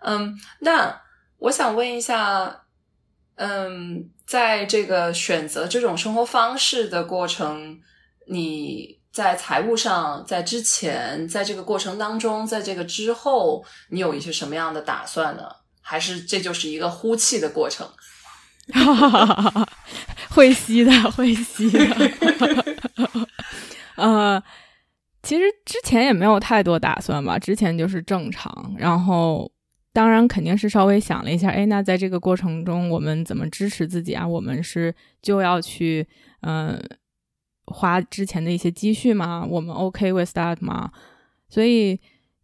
[0.00, 1.00] 嗯，那
[1.38, 2.64] 我想问一下，
[3.36, 7.80] 嗯，在这个选择这种生活方式的过程，
[8.26, 15.48] 你在财务上，在之前，在这个过程当中，在这个之后，你有一些什么样的打算呢？
[15.80, 17.88] 还是这就是一个呼气的过程？
[18.68, 19.50] 哈哈哈！
[19.50, 19.68] 哈
[20.30, 21.78] 会吸的，会吸的。
[23.96, 24.42] 呃，
[25.22, 28.74] 其实之前也没有太多打算吧，之前就是正常。
[28.78, 29.50] 然后，
[29.92, 34.26] 当然肯定是稍微想了一下，哎，那在这个过程中，我们怎么支持自己啊？
[34.26, 36.06] 我们是就要去，
[36.40, 36.80] 嗯，
[37.66, 39.44] 花之前的一些积蓄吗？
[39.48, 40.90] 我们 OK with that 吗？
[41.48, 42.00] 所以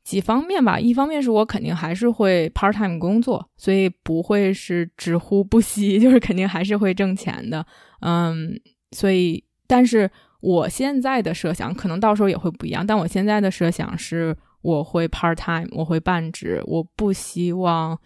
[0.09, 7.67] 几方面吧，一方面是我肯定还是会 part time 工作，所以不会是只呼不吸， 就是肯定还是会挣钱的。
[8.01, 8.59] 嗯，
[8.93, 10.11] 所以，但是。
[10.41, 17.99] 我现在的设想可能到时候也会不一样，但我现在的设想是我会 part time，我会半职，我不希望，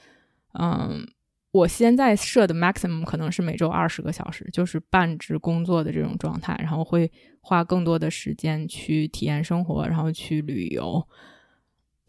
[0.58, 1.06] 嗯，
[1.50, 7.12] 我现在设的 maximum 可能是每周二十个小时，就是半职工作的这种状态，然后会
[7.42, 11.06] 花更多的时间去体验生活，然后去旅游，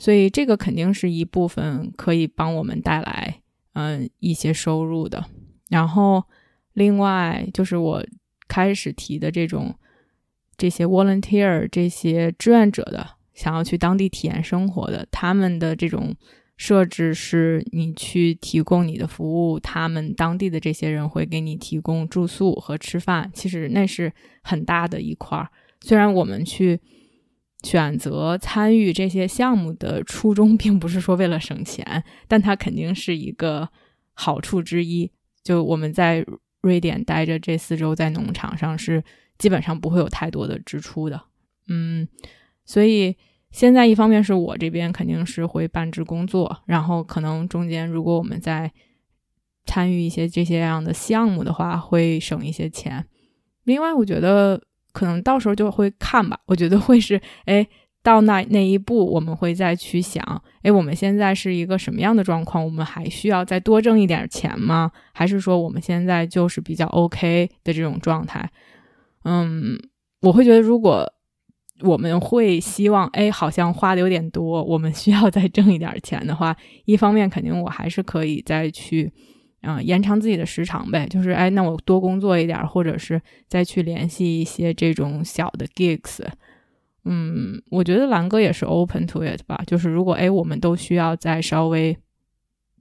[0.04, 5.24] 所以这个肯定是一部分可以帮我们带来嗯一些收入的，
[5.70, 6.24] 然后
[6.74, 8.06] 另外就是我
[8.48, 9.74] 开始提的这种。
[10.56, 16.16] 这些 volunteer 这些志愿者的想要去当地体验生活的，他们的这种
[16.58, 23.32] 设置是你去提供你的服务，他们当地的这些人会给你提供住宿和吃饭。
[23.34, 24.13] 其实那是
[24.44, 25.50] 很大的一块儿。
[25.82, 26.80] 虽然我们去
[27.63, 33.67] 选择参与这些项目的初衷并不是说为了省钱，但它肯定是一个
[34.13, 35.12] 好处之一。
[35.43, 36.26] 就我们在
[36.62, 39.04] 瑞典待着这四周，在农场上是。
[39.39, 41.19] 基本上不会有太多的支出的，
[41.67, 42.08] 嗯，
[42.65, 43.17] 所以
[43.49, 48.71] 现在一方面是我这边肯定是会半职工作，然后可能中间如果我们在
[49.65, 53.06] 参与一些这些样的项目的话，会省一些钱。
[53.63, 54.62] 另外，我觉得
[54.93, 57.67] 可能到时候就会看吧，我觉得会是， 哎，
[58.01, 60.23] 到那那一步，我们会再去想，
[60.62, 62.63] 哎，我们现在是一个什么样的状况？
[62.63, 64.91] 我们还需要再多挣一点钱吗？
[65.13, 68.49] 还是说我们现在就是比较 OK 的这种状态？
[69.25, 69.77] 嗯，
[70.21, 71.12] 我会觉得，如果
[71.82, 79.12] 我们会希望，哎，好像花的有点多，我们需要再挣一点钱的话，一方面肯定我还是可以再去，
[79.63, 86.19] 嗯，延长自己的时长呗，就是，哎，那我多工作一点，或者是再去联系一些这种小的 gigs。
[87.06, 91.98] 嗯，我觉得蓝哥也是 open to it 吧，就是如果哎，我们都需要再稍微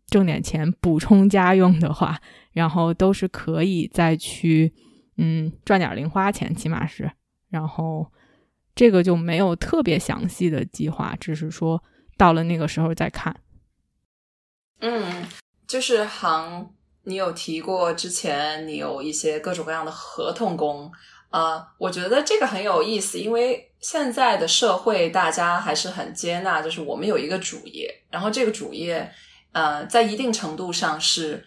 [0.09, 2.20] 挣点钱补充家用的话，
[2.52, 4.72] 然后都是可以再去。
[5.18, 7.09] 嗯，赚点零花钱起码是，
[7.50, 8.11] 然后
[8.74, 11.84] 这个就没有特别详细的计划，只是说
[12.16, 13.36] 到了那个时候再看。
[14.80, 15.02] 嗯，
[15.72, 16.68] 就是行，
[17.04, 20.92] 你有提过之前你有一些各种各样的合同工
[21.30, 29.10] 啊，我觉得这个很有意思，因为现在的社会大家还是很接纳，就是我们有一个主业，然后这个主业
[29.52, 31.42] 呃，在一定程度上是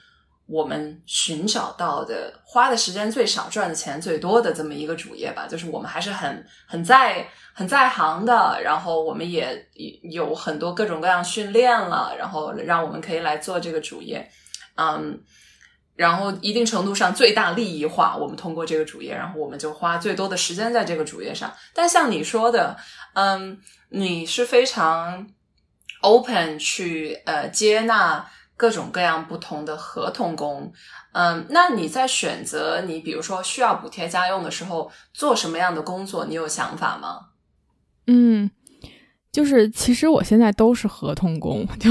[0.48, 5.48] 我们寻找到的花的时间最少、赚的钱最多的这么一个主业吧。
[5.48, 9.68] 就是我们还是很很在很在行的，然后我们也
[10.04, 14.30] 有很多各种各样训练了，然后让我们可以来做这个主业，
[14.76, 15.22] 嗯。
[15.98, 21.50] 然后一定程度上最大利益化，我们通过这个主业，然后我们就花最多的时间在这个主业上。
[21.74, 22.76] 但像你说的，
[23.14, 25.26] 嗯，你是非常
[26.02, 30.72] open 去呃接纳各种各样不同的合同工，
[31.14, 37.28] 嗯，那你在选择你比如说需要补贴家用的时候做什么样的工作，你有想法吗？
[38.08, 38.49] 嗯，
[39.32, 41.89] 就是其实我现在都是合同工， 就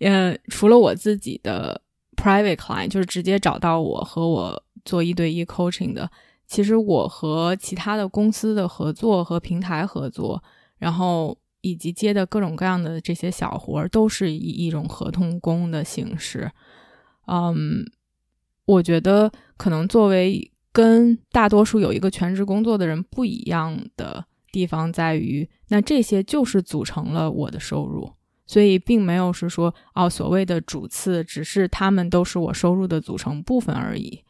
[0.00, 1.82] 嗯除了我自己的。
[2.16, 6.10] Private client 就是直接找到我和我做一对一 coaching 的。
[6.46, 10.42] 其实我和其他的公司的合作和平台合作，
[10.78, 11.36] 然后
[11.66, 16.48] 以及接的各种各样的这些小活儿，都是以一种合同工的形式。
[17.26, 17.84] 嗯，
[18.64, 28.12] 我觉得可能作为跟大多数有一个全职工作的人不一样的地方在于，那这些就是组成了我的收入。
[28.46, 34.22] 所以并没有是说哦，所谓的主次，只是他们都是我收入的组成部分而已。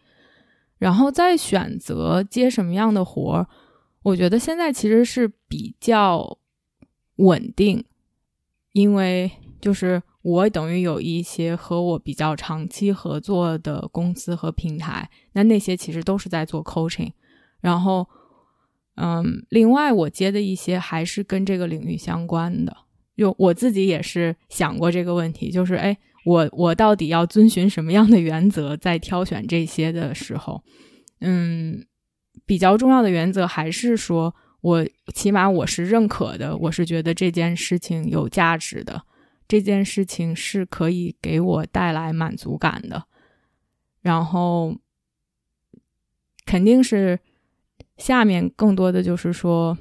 [0.79, 3.47] 然后再选择接什么样的活儿，
[4.03, 6.39] 我觉得现在其实是比较
[7.17, 7.85] 稳定，
[8.73, 17.13] 因为就是我等于有一些和我比较长期合作的公司和平台，那那些其实都是在做 coaching。
[17.61, 18.07] 然后，
[18.97, 22.77] 嗯，另外我接的一些还是跟这个领域相关的。
[23.17, 25.97] 就我自己也是想过这个问题，就是哎，
[26.27, 30.63] 我我到底要遵循什么样的原则在挑选这些的时候，
[31.21, 31.87] 嗯，
[32.45, 39.03] 比较重要的原则还是说我起码我是认可的，我是觉得这件事情有价值的，
[39.47, 43.05] 这件事情是可以给我带来满足感的，
[44.01, 44.77] 然后
[46.45, 47.19] 肯定是
[47.97, 49.77] 下面更多的就是说。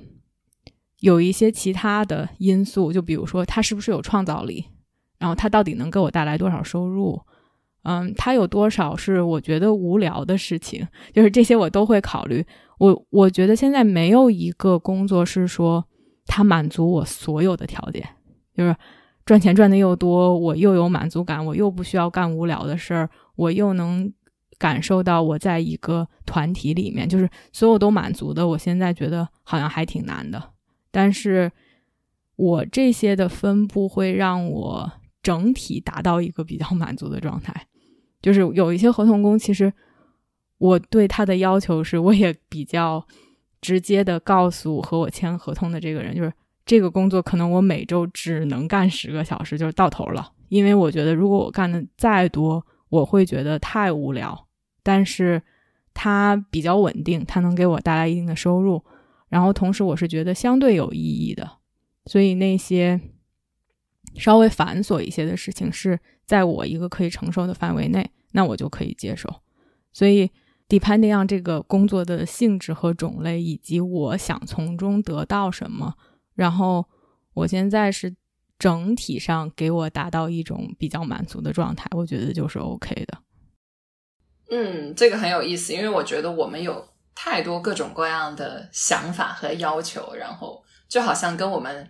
[1.01, 4.65] 有一些其他的因素，就比如说他是不是有创造力，
[5.19, 7.21] 然后他到底能给我带来多少收入，
[7.85, 12.45] 嗯，他有多少是我觉得无聊的事情，就是这些我都会考虑。
[12.77, 15.85] 我我觉得现在没有一个工作是说
[16.25, 18.03] 他满足我所有的条件，
[18.57, 18.75] 就是
[19.25, 24.11] 赚钱赚的又多，我又有满足感，我又不需要干无聊的事儿，我又能
[24.57, 28.47] 感受到我在一个团体里面，就是所有都满足的。
[28.47, 30.51] 我现在觉得好像还挺难的。
[30.91, 31.51] 但是，
[32.35, 37.67] 我这些的分布会让我整体达到一个比较满足的状态。
[38.25, 39.71] 就是有一些合同工，其实
[40.57, 43.05] 我对他的要求是，我也比较
[43.61, 46.33] 直接的告诉和我签合同的这个人，就是
[46.65, 50.31] 这个工作可能我每周只能干十个小时，就是到头了。
[50.49, 54.47] 因为我觉得，如果我干的再多，我会觉得太无聊。
[54.81, 55.39] 但是
[55.93, 58.83] 它比较稳定，它能给我带来一定的收入。
[59.29, 61.47] 然后同时，我是觉得相对有意义的，
[62.07, 62.99] 所以那些
[64.15, 69.41] 稍微繁琐一些的事情是在我一个可以承受的范围内，那我就可以接受。
[69.91, 70.29] 所以
[70.69, 75.95] ，depending on 这个工作的性质和种类，以及我想从中得到什么，
[76.35, 76.85] 然后
[77.33, 78.15] 我现在是
[78.59, 83.17] 整体上给我达到一种比较满足的状态，我觉得就是 OK 的。
[84.51, 86.89] 嗯，这个很有意思，因为我觉得我们有。
[87.17, 91.89] 太多各种各样的想法和要求，然后就好像跟我们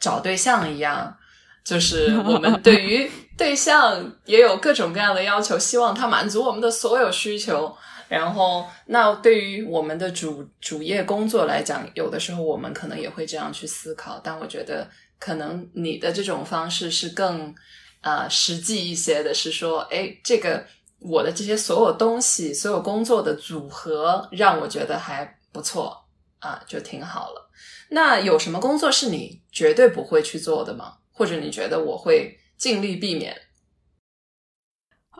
[0.00, 1.16] 找对象一样，
[1.64, 7.74] 就是我们 对于对象也有各种各样的要求，希望他满足我们的所有需求。
[8.08, 14.20] 然后，那对于我们的主主业工作来讲，有的时候我们可能也会这样去思考。
[14.22, 17.54] 但我觉得，可能你的这种方式是更
[18.02, 20.64] 呃实际一些的，是说，哎，这个。
[21.00, 26.02] 我的这些所有东西，所有工作的组合，让我觉得还不错
[26.38, 27.50] 啊，就挺好了。
[27.90, 30.94] 那有什么工作是你绝对不会去做的吗？
[31.12, 33.34] 或者你觉得我会尽力避免？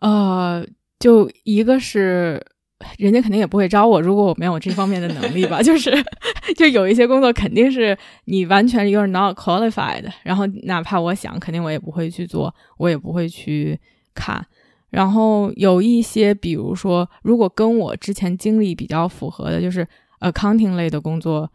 [0.00, 0.66] 呃，
[0.98, 2.44] 就一个是，
[2.98, 5.60] 人家肯定也不会招我，如果我没有这方面的能力吧。
[5.62, 5.90] 就是，
[6.56, 13.78] 就有一些工作肯定是你完全 you're not qualified，然后哪怕我想，肯定我也不会去做，我也不会去
[14.14, 14.46] 看。
[14.90, 19.86] 然后有一些，比如说，如果跟我之前经历比较符合的，就是
[20.20, 21.50] accounting 类的工作，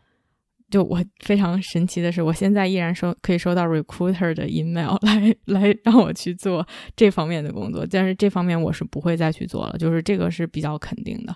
[0.69, 6.65] 就我非常神奇的是，我现在依然收可以收到 recruiter 的 email 来来让我去做
[6.95, 11.35] 这方面的工作，但是这方面我是不会再去做了，就是这个是比较肯定的。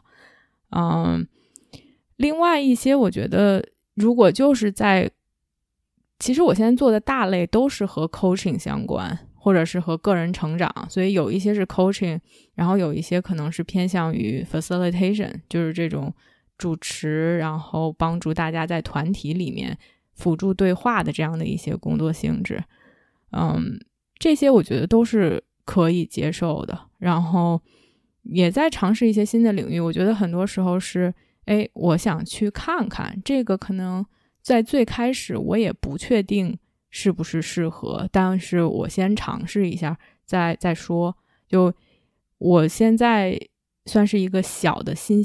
[0.71, 1.27] 嗯，
[2.17, 3.63] 另外一些，我觉得
[3.95, 5.09] 如果就是在，
[6.19, 9.27] 其实我现在做的大类都是和 coaching 相关。
[9.35, 12.17] 或者是和个人成长，所以有一些是 coaching，
[12.55, 16.13] 然后有一些可能是偏向于 facilitation，就是这种
[16.63, 19.77] 主持，然后帮助大家在团体里面
[20.13, 22.63] 辅助对话的这样的一些工作性质。
[23.31, 23.77] 嗯，
[24.17, 26.79] 这些我觉得都是可以接受的。
[26.99, 27.61] 然后
[28.21, 34.05] 也在尝试一些新的领域，我觉得很多时候是，哎，我想去看看这个，可能
[34.41, 36.57] 在最开始我也不确定。
[36.95, 38.07] 是不是适合？
[38.11, 41.17] 但是我先尝试一下，再再说。
[41.47, 41.73] 就
[42.37, 43.35] 我现在
[43.87, 45.19] 算是一个小的新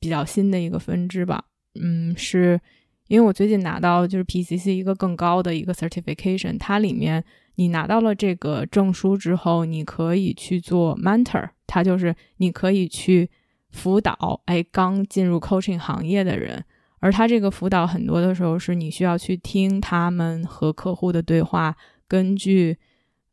[0.00, 1.44] 比较新的一个分支吧。
[1.80, 2.60] 嗯，是
[3.08, 7.24] 因为我最近拿到就是 PCC 一个更高的一个 certification，它里面
[7.56, 13.30] 你拿到了这个证书之后，你可以去做 mentor，它就是你可以去
[13.70, 16.64] 辅导哎刚进入 coaching 行业的人。
[17.00, 21.74] 而他这个辅导很多的时候是你需要去听他们和客户的对话，
[22.06, 22.78] 根据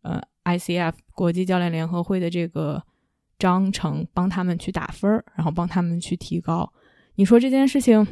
[0.02, 2.82] 呃 ICF 国际教练联合会的这个
[3.40, 6.72] 章程帮他们去打分儿，然后帮他们去提高。
[7.16, 8.06] 你说这件事情，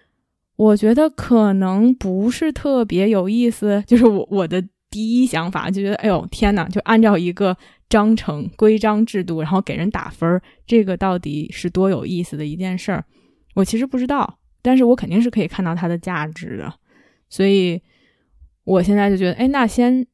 [0.56, 3.82] 我觉得可能不是特别有意思。
[3.88, 7.56] 就是我我的第一想法就觉得，哎呦天呐，就按照一个
[7.88, 13.04] 章程规章制度，然后给人打分儿，这个到底是多有意思的一件事儿？
[13.54, 14.38] 我其实不知道。
[14.64, 16.72] 但是我肯定是可以看到它的价值的，
[17.28, 17.82] 所以
[18.62, 20.06] 我现在就觉得，哎，那先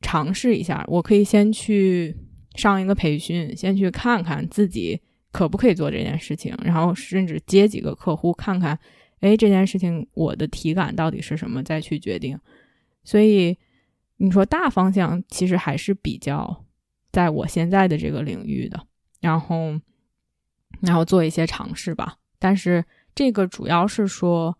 [0.00, 2.16] 尝试一下，我可以先去
[2.54, 5.00] 上一个培训，先去看看自己
[5.30, 8.78] 可不可以做这件事情，然后甚至接几个客户，看看，
[9.20, 12.38] 哎，这件事情我的体感到底是什么，再去决定。
[13.04, 13.56] 所以
[14.16, 16.64] 你说大方向其实还是比较
[17.10, 18.86] 在我现在的这个领域的，
[19.20, 19.80] 然后
[20.80, 22.84] 然后做一些尝试吧，但是。
[23.14, 24.56] 这个主要是说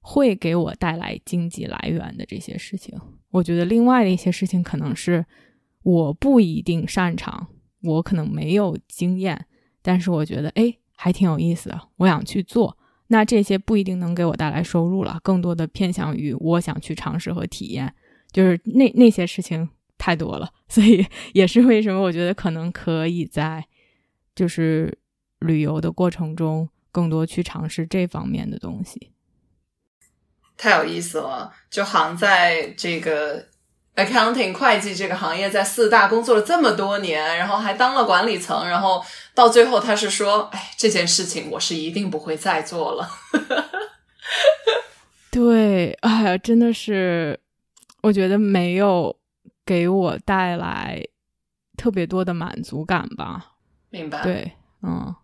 [0.00, 5.24] 会给我带来经济来源的这些事情，我觉得另外的一些事情可能是
[5.82, 7.48] 我不一定擅长，
[7.82, 9.46] 我可能没有经验，
[9.82, 12.76] 但是我觉得哎还挺有意思的，我想去做。
[13.08, 17.94] 那这些不一定能给我带来收入了，更多的偏向于我想去尝试和体验，
[18.30, 19.68] 就是那那些事情
[19.98, 23.66] 太多了， 所以也是为什么我觉得可能可以在
[24.34, 24.98] 就是
[25.40, 26.68] 旅游的过程中。
[26.94, 29.12] 更多去尝试这方面的东西，
[30.58, 31.50] 太有意思了。
[31.70, 33.48] 就好像在这个
[33.96, 43.08] accounting 会计这个行业，在四大工作了这么多年，然后还当了管理层，然后到最后他是说：“哎，这件事情我是一定不会再做了。”
[45.30, 47.40] 对，哎呀，真的是，
[48.02, 49.16] 我觉得没有
[49.64, 51.02] 给我带来
[51.76, 53.52] 特别多的满足感吧。
[53.90, 54.22] 明白。
[54.22, 55.14] 对，嗯。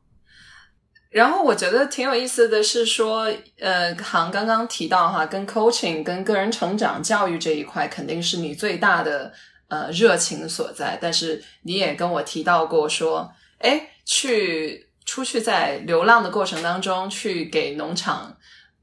[1.11, 9.33] 然后我觉得挺有意思的是说，呃，行刚刚提到哈，跟 coaching、跟个人成长教育这一块，肯定是你最大的
[9.69, 10.99] 呃热情所在。
[11.01, 18.37] 但是你也跟我提到过说，哎，去出去在流浪的过程当中，去给农场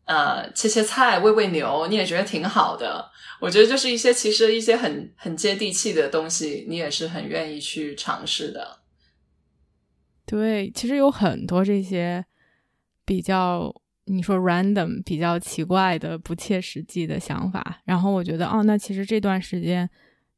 [0.05, 3.11] 呃切切菜、喂喂牛，你也觉得挺好的。
[3.39, 8.79] 我觉得就是一些其实一些很很接地气的东西，你也是很愿意去尝试的。
[10.25, 12.25] 对，其实有很多这些
[13.05, 13.73] 比较
[14.05, 17.81] 你说 random、比较奇怪的、不切实际的想法。
[17.85, 19.89] 然后我觉得，哦，那其实这段时间，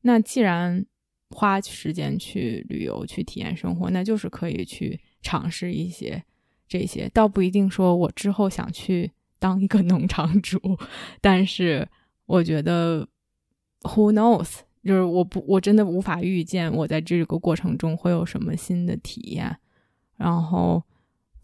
[0.02, 0.86] 那既然
[1.30, 6.24] 花时间去旅游、去体验生活，那就是可以去尝试一些
[6.68, 7.10] 这些。
[7.14, 10.60] 倒不一定说我之后想去当一个农场主，
[11.22, 11.88] 但是
[12.26, 13.08] 我觉得
[13.84, 19.58] who knows，就是我不，我真的无法预见我在这个过程中会有什么新的体验。
[20.18, 20.84] 然后，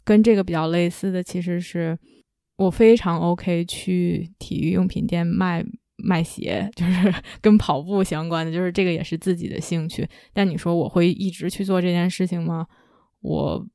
[0.03, 1.97] 跟这个比较类似的，其实是
[2.55, 5.63] 我非常 OK 去体育用品店卖
[5.97, 10.07] 卖鞋，就是 跟跑步相关的，就是这个也是自己的兴趣。
[10.33, 12.67] 但你说我会一直去做这件事情吗？
[13.21, 13.65] 我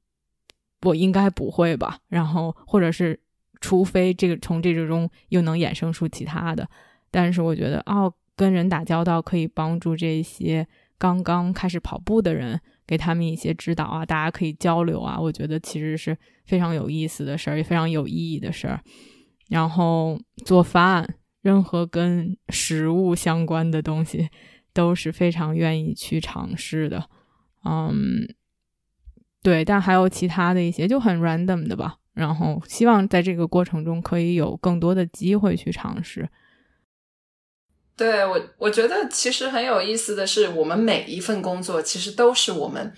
[0.82, 1.98] 我应该不会吧。
[2.08, 3.18] 然后，或者是
[3.60, 6.68] 除非这个从这个中又能衍生出其他的。
[7.10, 10.66] 但是我觉得，哦，跟人打交道可以帮助这些
[10.98, 12.60] 刚刚开始跑步的人。
[12.88, 16.16] 给他们一些指导啊，大家可以交流啊，我觉得其实是
[16.46, 18.80] 非常有意思的事儿，也非常有意义的事儿。
[19.50, 24.30] 然后做饭，任何跟食物相关的东西
[24.72, 27.08] 都是非常愿意去尝试的。
[27.64, 28.26] 嗯，
[29.42, 31.98] 对，但还有其他的一些就很 random 的吧。
[32.14, 36.28] 然后希望在这个过程中可以有更多的机会去尝试。
[37.98, 42.94] 对我，我觉得其实很有意思的是，我们每一份工作其实都是我们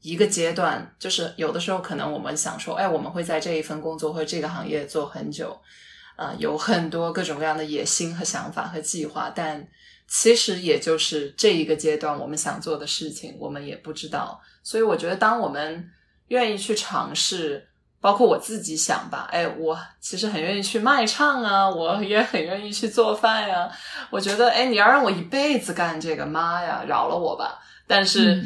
[0.00, 5.60] 一个阶段，就是有的时候可能我们想说，哎，我们会在这一份工作或这个行业做很久，
[6.14, 9.66] 啊，有很多各种各样的野心和想法和计划，但
[10.06, 14.40] 其实也就是这一个阶段我们想做的事情，我们也不知道。
[14.62, 15.90] 所以我觉得，当我们
[16.28, 17.66] 愿意去尝试。
[18.00, 23.68] 包括我自己想吧，哎，我其实很愿意去卖唱啊，我也很愿意去做饭呀。
[24.10, 27.58] 我觉得，哎，你要让我一辈子干这个，妈呀，饶了我吧。
[27.86, 28.44] 但是，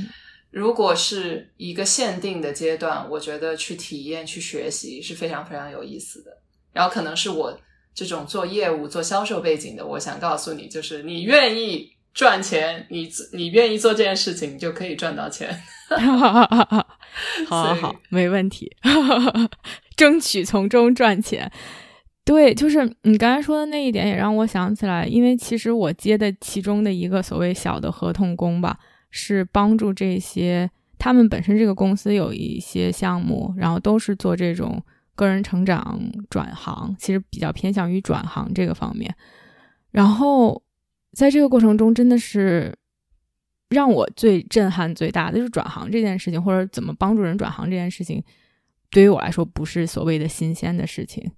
[0.51, 6.31] 如果是一个限定的阶段，我觉得去体验、去学习是非常非常有意思的。
[6.73, 7.59] 然后，可能是我
[7.95, 15.49] 这种做业务、做销售背景的，我想告诉你，就是你愿意赚钱，你你愿意做这件事情，你就可以赚到钱。
[15.89, 18.75] 好好好，没问题，
[19.97, 21.51] 争取从中赚钱。
[22.25, 28.79] 对，就是你刚才说的那一点，也让我想起来，因为其实我接的其中的一个所谓小的合同工吧，
[29.11, 34.81] 是帮助这些他们本身这个公司有一些项目，然后都是做这种
[35.17, 36.01] 个人成长
[36.31, 39.13] 转行，其实比较偏向于转行这个方面。
[39.91, 40.63] 然后
[41.13, 42.77] 在这个过程中，真的是。
[43.75, 48.23] 让我最震撼最大的就是转行这件事情，或者怎么帮助人转行这件事情，
[48.91, 51.33] 对于我来说不是所谓的新鲜的事情，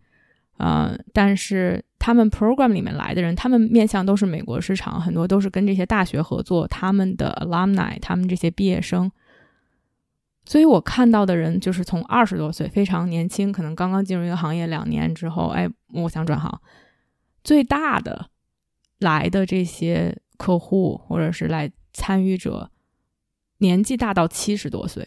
[0.57, 9.09] 呃，但是他们 program 里面来的人，他们面向都是美国市场，很多都是跟这些大学合作，他们的 alumni，他们这些毕业生，
[10.45, 16.61] 所以我看到的人就是从二十多岁非常年轻，可能刚刚进入一个行业两年之后，哎，我想转行，
[17.45, 18.29] 最大的
[18.99, 21.71] 来的这些客户或者是来。
[21.97, 22.73] 参与者
[23.59, 25.07] 年纪大到七十多岁，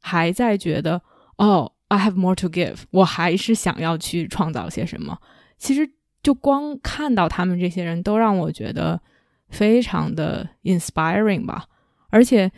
[0.00, 1.02] 还在觉得
[1.36, 5.18] 哦，I have more to give，我还是想要去创造些什么。
[5.58, 5.90] 其实
[6.22, 9.00] 就光看到他们这些人都让我觉得
[9.48, 11.66] 非常的 inspiring 吧，
[12.10, 12.52] 而且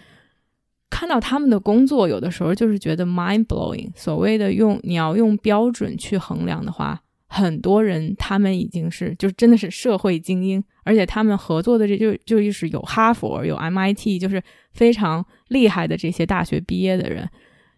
[0.91, 3.91] 看到他们的工作，有的时候就是觉得 mind blowing。
[3.97, 7.01] 所谓的用你要用标准去衡量的话。
[7.29, 17.29] 很多人他们已经是就是真的是社会精英，而且他们合作的这就就是有哈佛、有 MIT，就是非常厉害的这些大学毕业的人。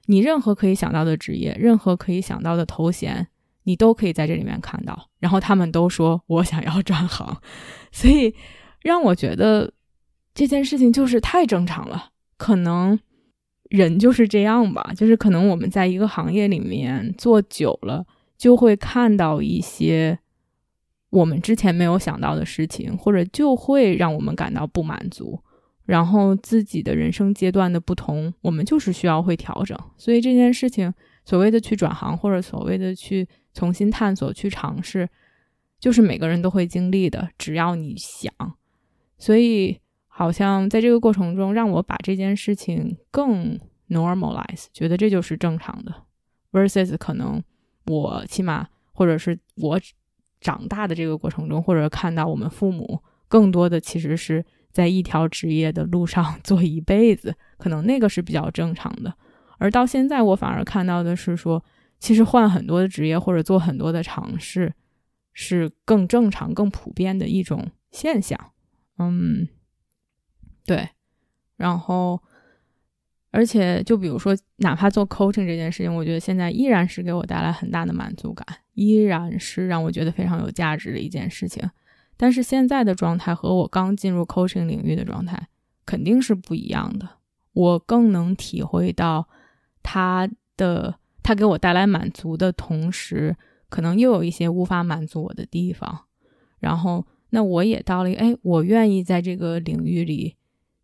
[0.06, 3.26] 你任何可以想到的职业，任何可以想到的头衔，
[3.64, 5.08] 你都可以在这里面看到。
[5.18, 7.40] 然后他们都说我想要转行，
[7.90, 8.34] 所以
[8.82, 9.72] 让我觉得
[10.32, 12.10] 这件事情就是太正常了。
[12.36, 12.98] 可能
[13.68, 18.06] 人就是这样吧，就是可能我们在一个行业里面做久了。
[18.40, 20.18] 就会看到一些
[21.10, 25.38] 我们之前没有想到的事情，或者就会让我们感到不满足。
[25.84, 29.78] 然后自己的人生阶段的不同，我们就是需要会调整。
[29.98, 30.90] 所以这件事情，
[31.26, 35.06] 所谓的去转行，或者所谓的去重新探索、去尝试，
[35.78, 37.28] 就是每个人都会经历的。
[37.36, 38.32] 只要你想，
[39.18, 43.60] 所以好像在这个过程中，让我把这件事情更
[43.90, 45.94] normalize，觉得这就是正常的
[46.52, 47.42] ，versus 可能。
[47.90, 49.80] 我起码，或者是我
[50.40, 59.12] 长大的这个过程中，或者看到我们父母更多的其实是在一条职业的路上 做一辈子，可能那个是比较正常的。
[59.58, 61.62] 而到现在，我反而看到的是说，
[61.98, 64.72] 其实换很多的职业或者做很多的尝试，
[65.32, 68.52] 是更正常、更普遍的一种现象。
[68.98, 69.48] 嗯，
[70.64, 70.88] 对，
[71.56, 72.22] 然后。
[73.32, 81.62] 而且，就比如说，哪怕做 coaching 这件事情，我觉得现在依然是给我带来很大的满足感，依然是让我觉得非常有价值的一件事情。
[82.16, 85.48] 但是现在的状态和我刚进入 coaching 领域的状态
[85.86, 87.08] 肯定是不一样的。
[87.52, 89.28] 我更能体会到
[89.82, 93.36] 他的，他给我带来满足的同时，
[93.68, 96.06] 可能又有一些无法满足我的地方。
[96.58, 100.36] 然后，那我也到了，哎，我愿意在这个领域里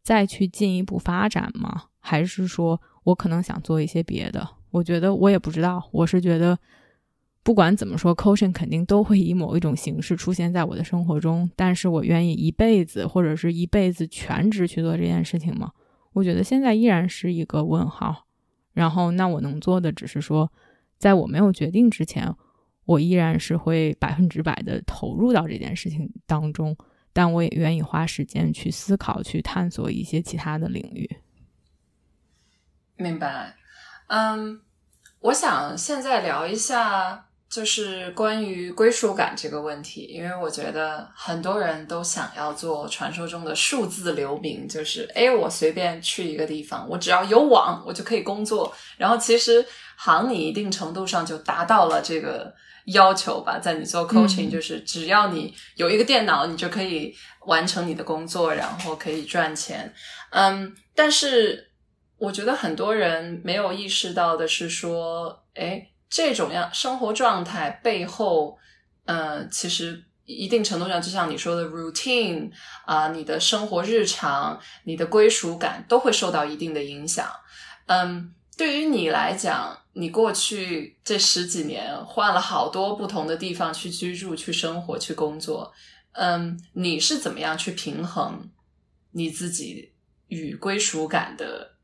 [0.03, 1.85] 再去进一步发展吗？
[2.09, 4.49] 还是说，我可能想做一些别的。
[4.71, 5.83] 我觉得我也不知道。
[5.91, 6.57] 我是觉得，
[7.43, 11.51] 不管怎么说，coaching 肯定都会以某一种形式出现在我的生活中。
[11.57, 15.73] 但是我愿意一辈子或者是一辈子全职去做这件事情吗？
[16.13, 18.27] 我觉得现在依然是一个问号。
[18.73, 20.53] 然后，那我能做的只是说，
[20.99, 22.33] 在我没有决定之前，
[22.85, 26.77] 我依然是会百分之百的投入到这件事情当中。
[27.13, 31.09] 但我也愿意花时间去思考、去探索一些其他的领域。
[32.97, 33.55] 明白，
[34.09, 34.59] 嗯，
[35.21, 48.75] 我想现在聊一下，就是关于归属感这个问题，因为我觉得很多人都想要做传说中的数字流民，就是哎，我随便去一个地方，我只要有网，我就可以工作。
[48.97, 49.65] 然后其实
[49.97, 52.51] 行你一定程度上就达到了这个
[52.87, 57.15] 要求吧，在你做 coaching，就是只要你有一个电脑，你就可以
[57.47, 59.93] 完成你的工作，然后可以赚钱。
[60.31, 61.66] 嗯，但是。
[62.19, 68.57] 我觉得很多人没有意识到的是说，哎，这种样生活状态背后，
[69.05, 72.51] 呃，其实一定程度上，就像你说的 routine
[72.85, 77.29] 啊，你的生活日常、你的归属感都会受到一定的影响。
[77.87, 85.73] 嗯，对于你来讲，你过去这十几年换了好多不同的地方去居住、去生活、去工作，
[86.13, 88.51] 嗯，你是怎么样去平衡
[89.13, 89.93] 你自己
[90.29, 91.76] 与归属感的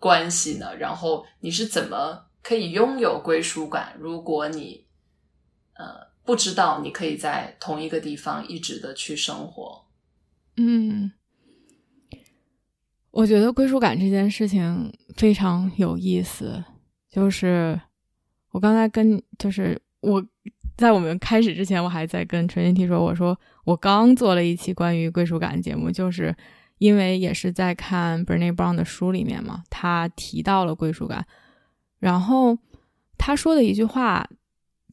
[0.00, 0.74] 关系呢？
[0.76, 3.94] 然后你是怎么可以拥有归属感？
[4.00, 4.84] 如果你
[5.74, 9.84] 呃不知道你可以在同一个地方一直的去生活，
[10.56, 11.12] 嗯。
[13.12, 16.62] 我觉得归属感这件事情非常有意思。
[17.10, 17.78] 就是
[18.52, 20.24] 我刚才跟，就是我
[20.76, 26.32] 在我们开始之前，我还在跟陈云提说，我说我刚做了一期关于归属感的节目，就是
[26.80, 31.24] 因为也是在看 Bernie Brown 的书里面嘛，他提到了归属感，
[32.00, 32.58] 然后
[33.16, 34.28] 他说的一句话，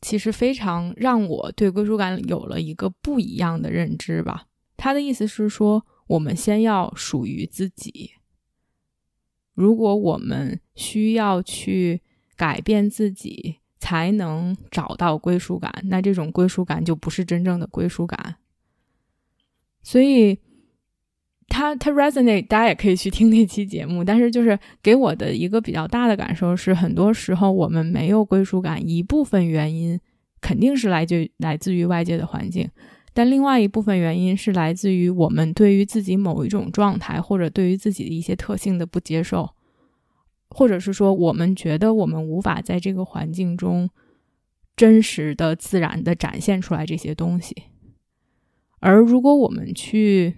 [0.04, 4.46] 其实非常让我对归属感有了一个不一样的认知吧。
[4.78, 5.84] 他的意思是说。
[6.08, 8.12] 我们先要属于自己。
[9.54, 12.02] 如果我们需要去
[12.38, 18.38] 改变自己才能找到归属感，那这种归属感就不是真正的归属感。
[19.84, 20.40] 所以，
[21.48, 24.04] 他他 resonate，大家也可以去听那期节目。
[24.04, 30.00] 但是，就是给我的一个比较大的感受是，很多时候我们没有归属感，一部分原因
[30.41, 32.70] 肯定是来自来自于外界的环境。
[33.14, 39.50] 但另外一部分原因是来自于我们对于自己某一种状态，或者对于自己的一些特性的不接受，
[40.50, 43.89] 或者是说我们觉得我们无法在这个环境中
[44.76, 47.56] 真实的、自然的展现出来这些东西。
[48.80, 50.36] 而如果我们去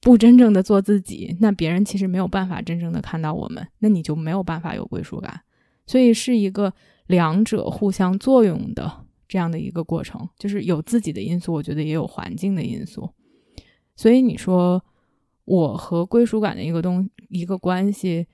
[0.00, 5.42] 不真正的做自己，那别人其实没有办法真正的看到我们，那你就没有办法有归属感。
[5.86, 6.72] 所以是一个
[7.06, 9.06] 两者互相作用的。
[9.28, 13.08] 这样的一个过程，就是有自己的因素，我觉得也有环境的因素。
[13.94, 14.84] 所以你说
[15.44, 18.26] 我和归属感的一个东一个关系，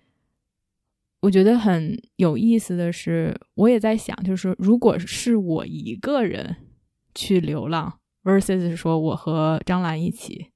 [1.21, 6.57] 我觉得很有意思的是，我也在想，就是如果是我一个人
[7.15, 10.47] 去流浪，versus 说我和张兰一起，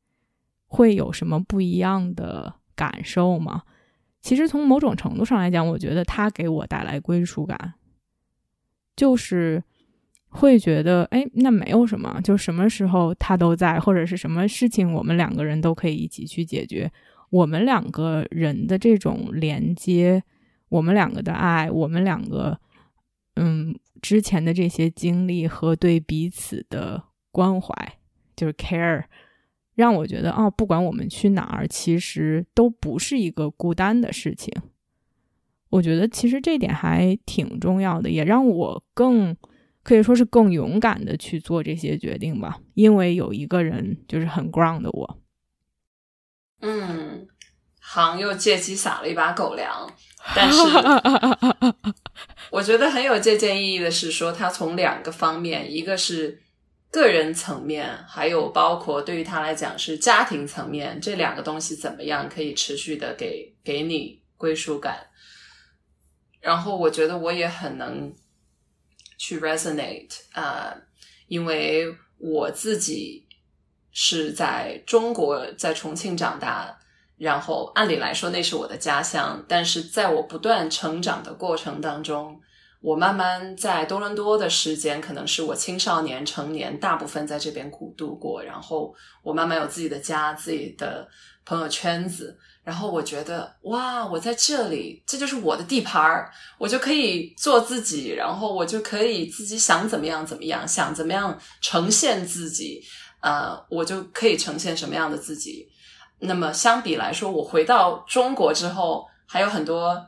[0.71, 3.65] 会有什么不一样的感受吗？
[4.23, 7.75] 其实从某种程度上来讲，我觉得他给我带来归属感，
[8.97, 9.63] 就是。
[10.33, 16.89] 会觉得，哎，那没有什么，就什么时候他都在，或者是什么事情，我们两个人都可以一起去解决。
[17.31, 20.23] 我们两个人的这种连接，
[20.69, 22.61] 我们两个的爱，我们两个，
[23.35, 27.03] 嗯，之前的这些经历和对彼此的
[27.33, 27.75] 关怀，
[28.37, 29.03] 就是 care，
[29.81, 34.55] 让我觉得，哦，不管我们去哪儿，其实都不是一个孤单的事情。
[35.71, 39.37] 我觉得其实这点还挺重要的，也让我更。
[39.83, 45.19] 可以说是更勇敢的去做这些决定吧，因为有一个人就是很 ground 的我。
[46.61, 47.27] 嗯，
[47.81, 49.91] 行又借机撒了一把狗粮，
[50.37, 50.59] 但是
[52.53, 56.39] 我觉得很有借鉴意义的是说，他从两个方面，一个是
[56.91, 65.07] 个人层面，还有包括对于他来讲是家庭层面，这两个东西怎么样可以持续的给给你归属感。
[66.41, 68.15] 然后我觉得我也很能。
[69.23, 70.75] 去 resonate 啊，
[71.27, 73.29] 因为我自己
[73.93, 76.75] 是在中国，在重庆长大，
[77.19, 82.41] 然后按理来说那是我的家乡，但是在我不断成长的过程当中，
[82.81, 91.07] 我慢慢在多伦多的时间，可能是我青少年、成年大部分在这边苦度过，然后我慢慢有自己的家、自己的
[91.45, 92.39] 朋友圈子。
[92.63, 102.81] 然后我觉得哇，我在这里，这就是我的地盘儿，我就可以做自己，然后我就可以自己想怎么样怎么样，想怎么样呈现自己，
[103.21, 105.67] 呃，我就可以呈现什么样的自己。
[106.21, 110.07] 那么相比来说，我回到中国之后，还有很多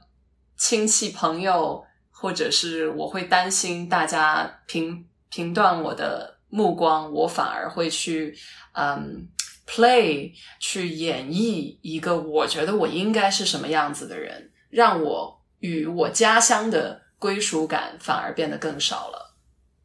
[0.56, 1.82] 亲戚朋友，
[2.22, 8.34] 或者是我会担心大家评评断我的目光，我反而会去
[8.72, 9.28] 嗯。
[9.64, 19.34] play 去演绎一个我觉得我应该是什么样子的人，让我与我家乡的归属感反而变得更少了。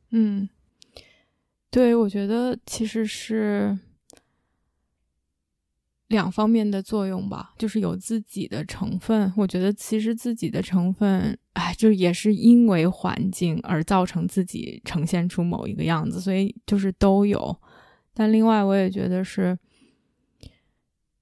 [0.10, 0.50] 嗯，
[1.70, 3.78] 对，我觉得其实是
[6.08, 9.32] 两方面的作用吧，就是有自己的成分。
[9.38, 17.56] 我觉得其实自己的成分，哎，就也是因为环境而造成自己呈现出某一个样子，所以就是都有。
[18.14, 19.58] 但另外，我也觉得是。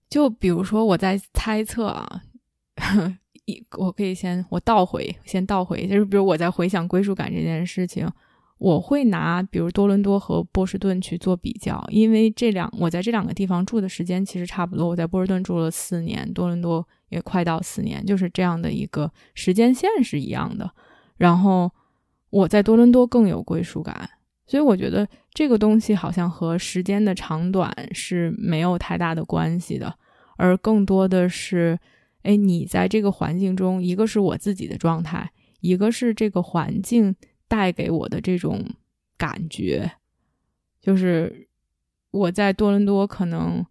[0.08, 2.22] 就比如说，我在猜测啊，
[3.46, 8.08] 一我可以先我倒回，先倒回，就是比如我在回想归属感这件事情，
[8.60, 14.88] 我会拿比如多伦多和波士顿去做比较，因为这两我在这两个地方住的时间其实差不多。
[14.88, 20.70] 我在波士顿住了四年，多伦多也快到四年，就是这样的一个时间线是一样的。
[21.18, 21.72] 然后
[22.30, 24.08] 我在多伦多更有归属感，
[24.46, 29.98] 所以我觉得这个东西好像和时间的长短是没有太大的关系的，
[30.38, 31.80] 而更多的是，
[32.22, 37.16] 哎，你在这个环境中，一个是我自己的状态，一个是这个环境。
[37.48, 38.66] 带给我的这种
[39.20, 39.92] 感觉，
[40.82, 41.48] 就是
[42.10, 43.64] 我在多伦多可能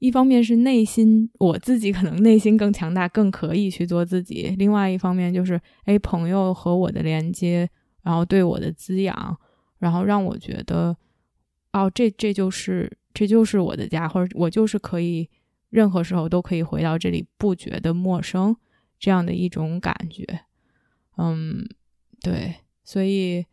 [0.00, 7.70] 一方面是内心我自己可能内心更强大，更可以去做自己；另外一方面就是，哎，朋友和我的连接，
[8.02, 9.38] 然后对我的滋养，
[9.78, 10.96] 然后让我觉得，
[11.72, 15.28] 哦，这这就是这就是我的家，或者我就是可以
[15.68, 18.56] 任何时候都可以回到这里，不觉得陌生，
[18.98, 20.24] 这样的一种感觉。
[21.18, 21.68] 嗯，
[22.22, 22.56] 对。
[22.82, 23.44] 所以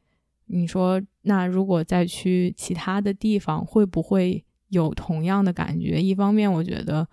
[0.46, 6.02] 你说，那如果再去其他的地方，会不会有同样的感觉？
[6.02, 7.08] 一方面，我觉得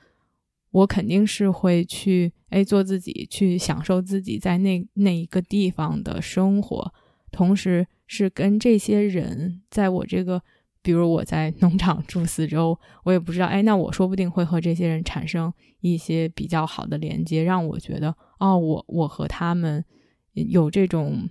[0.70, 6.92] 我肯定是会去，哎，做自己，去享受自己在那那一个地方的生活，
[7.30, 10.42] 同时是跟这些人，在我这个，
[10.82, 19.84] 比如我在农场住四周，我也不知道，哎，那我说不定会和这些人产生一些比较好的连接，让我觉得，哦，我我和他们
[20.32, 21.28] 有这种。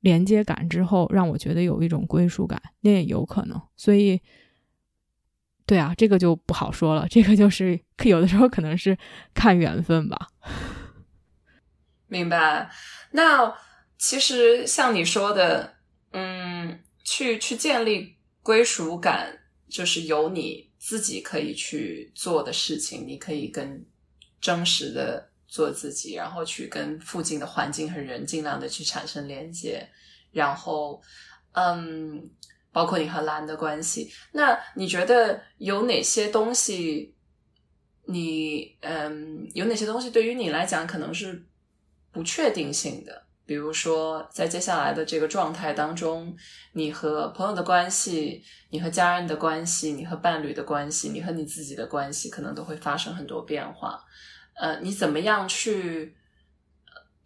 [0.00, 3.60] 连接感之后，让我觉得有一种归属感，那也有可能。
[3.76, 4.20] 所以，
[5.66, 7.06] 对啊，这个就不好说了。
[7.08, 8.96] 这个就是有的时候可能是
[9.34, 10.28] 看缘分吧。
[12.08, 12.70] 明白。
[13.10, 13.52] 那
[13.98, 15.74] 其实像你说的，
[16.12, 19.38] 嗯，去去建立归属感，
[19.68, 23.84] 就是有你自己可以去做的事情，你可以跟
[24.40, 25.30] 真实的。
[25.48, 29.88] 做自己，然后去跟附近的环境和人尽量的去产生连接，
[30.32, 31.00] 然后，
[31.52, 32.28] 嗯，
[32.76, 34.12] 包括你和蓝的关系。
[34.32, 37.14] 那你觉得有哪些东西？
[38.04, 41.42] 你嗯，有哪些东西对于你来讲可能是
[42.12, 43.22] 不确定性的？
[43.46, 46.36] 比如说，在接下来的这个状态当中，
[46.74, 54.04] 你和朋友的关系，你和家人的关系，你和伴侣的关系，你和你自己的关系，可能都会发生很多变化。
[54.54, 56.14] 呃，你怎么样去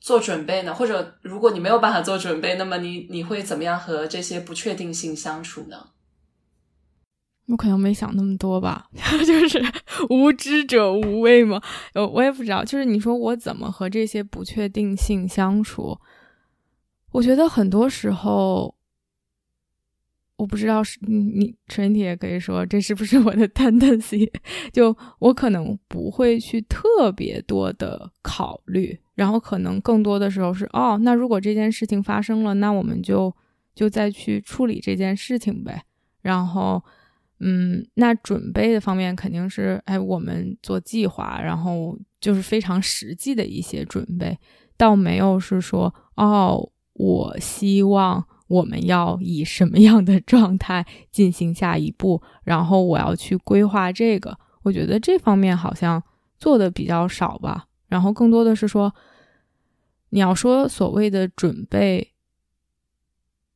[0.01, 0.75] 做准备呢？
[0.75, 5.89] 或者，如果你没有办法做准备，那么你你会怎么样和这些不确定性相处呢？
[7.49, 8.89] 我可能没想那么多吧，
[9.27, 9.63] 就是
[10.09, 11.61] 无知者无畏嘛。
[11.95, 15.99] 呃，我也不知道，就是你说我怎么和这些不确定性相处？
[17.13, 18.75] 我觉得很多时候。
[20.41, 24.27] 我不知道是你，你陈体也可以说这是不是我的 tendency？
[24.73, 33.31] 就我可能不会去特别多的考虑，然后可能更多的时候是哦，那如果这件事情发生了，那我们就
[33.75, 35.83] 就再去处理这件事情呗。
[36.23, 36.83] 然后，
[37.41, 44.39] 嗯，那准备的方面肯定是哎，我们做计划，然后就是非常实际的一些准备，
[44.79, 48.27] 倒没有是说哦，我希望。
[48.51, 52.21] 我们要以什么样的状态进行下一步？
[52.43, 56.03] 然后我要去规划这个，我觉得这方面好像
[56.37, 57.67] 做的比较少吧。
[57.87, 58.93] 然后更多的是说，
[60.09, 62.13] 你要说所谓的准备，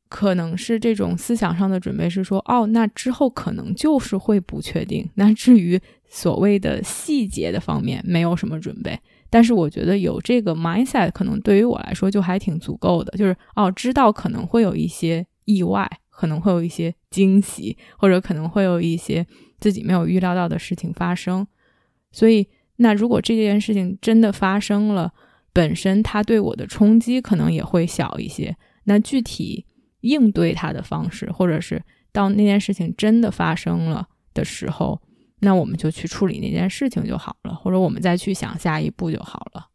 [0.07, 5.09] 可能是这种思想上的准备，是说哦，那之后可能就是会不确定。
[5.15, 5.77] 那至于
[6.07, 8.97] 所谓的细节的方面，没有什么准备。
[9.35, 19.27] 但是我觉得有这个 mindset 可能对于我来说就还挺足够的，就是哦，知道可能会有一些意外，可能会有一些惊喜，或者可能会有一些
[19.59, 21.45] 自己没有预料到的事情发生。
[22.13, 25.11] 所以，那如果这件事情真的发生了，
[25.51, 28.55] 本身它对我的冲击可能也会小一些。
[28.85, 29.65] 那具体
[29.99, 31.83] 应对它的方式，或者是
[32.13, 35.01] 到那件事情真的发生了的时候。
[35.45, 39.67] 那我们就去处理那件事情就好了，或者我们再去想下一步就好了。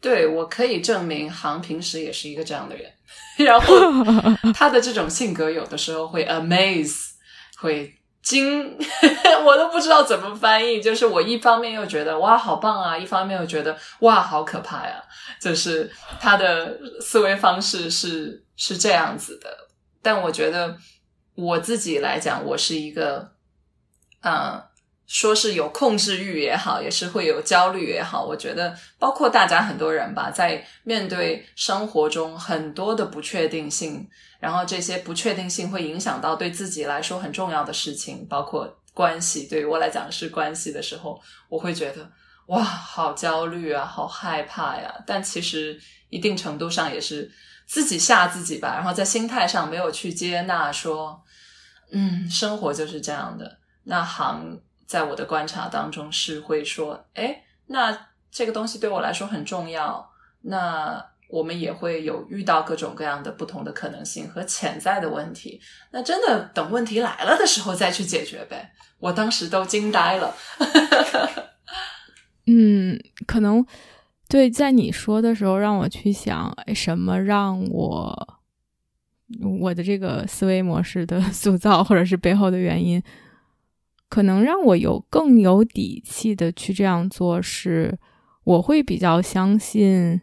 [0.00, 2.90] 对，我可以证明，航平时也是一个这样的人。
[3.44, 3.74] 然后
[4.54, 7.10] 他的这种性格有的时候会 amaze，
[7.58, 8.76] 会惊，
[9.44, 10.80] 我都不知道怎么翻译。
[10.80, 15.02] 就是我一方面又觉得哇好棒啊，一方面又觉得哇好可怕呀。
[15.40, 19.48] 就是他的思维方式是是这样子的。
[20.00, 20.76] 但我觉得
[21.34, 23.31] 我自己来讲，我是一个。
[24.22, 24.62] 嗯，
[25.06, 28.24] 说是有控制欲也好，也是会有焦虑也好。
[28.24, 34.08] 我觉得，包括大家很多人吧，在面对生活中很多的不确定性，
[34.40, 39.46] 然后这些不确定性会影响到对自己来说很重要的事情，包括关系。
[39.46, 42.10] 对于我来讲是关系的时候，我会觉得
[42.46, 44.94] 哇，好焦虑啊，好害怕呀。
[45.06, 47.30] 但其实一定程度上也是。
[47.64, 51.22] 自己吓自己吧，然后在心态上没有去接纳说，
[51.90, 53.56] 嗯，生活就是这样的。
[53.84, 60.10] 那行在我的观察当中是会说，哎，那这个东西对我来说很重要。
[60.42, 65.60] 那我们也会有遇到各种各样的不同的可能性和潜在的问题。
[65.90, 68.72] 那真的等问题来了的时候再去解决呗。
[68.98, 70.34] 我当时都惊呆了。
[72.46, 73.64] 嗯，可能。
[74.28, 78.40] 对，在你说的时候，让我去想什么让我
[79.60, 83.02] 我的这个思维模式的 塑造，或者是背后的原因，
[84.12, 87.98] 可能让我有更有底气的去这样做，是
[88.44, 90.20] 我会比较相信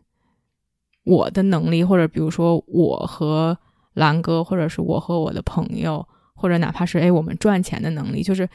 [1.05, 3.57] 我的能力，或者比如说我和
[3.93, 8.47] 兰哥，或者是我和我的朋友，或者哪怕是哎我们赚钱的能力，就是。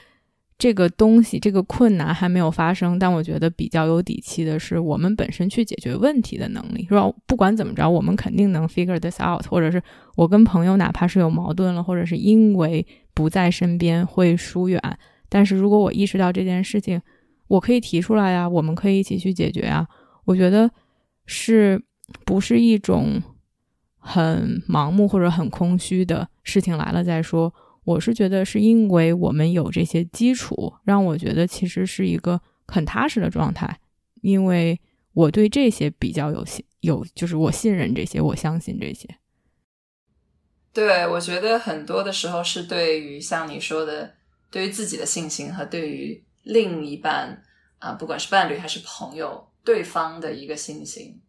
[0.56, 7.12] 这个东西，这个困难还没有发生，但我觉得比较有底气的是，我们本身去解决问题的能力，是吧？
[7.26, 9.82] 不管怎么着，我们肯定能 figure this out，或者是
[10.14, 14.80] 我跟朋友哪怕是有矛盾了，或者是因为不在身边会疏远，
[15.34, 17.02] 但是如果我意识到这件事情，
[17.48, 19.84] 我可以提出来呀，我们可以一起去解决呀。
[20.26, 20.70] 我觉得
[21.26, 21.82] 是
[22.24, 23.20] 不是一种
[23.98, 27.52] 很盲目或者很空虚的事情来了再说。
[27.82, 33.80] 我是觉得是因为我们有这些基础，让我觉得其实是一个很踏实的状态，
[34.20, 34.80] 因为
[35.14, 39.08] 我对这些比较有信有，就是我信任这些，我相信这些。
[40.72, 44.13] 对，我觉得很多的时候是对于像你说的，
[44.54, 47.42] 对于自己的信心和对于另一半
[47.80, 51.20] 啊，不管是伴侣还是朋友，对方的一个信心。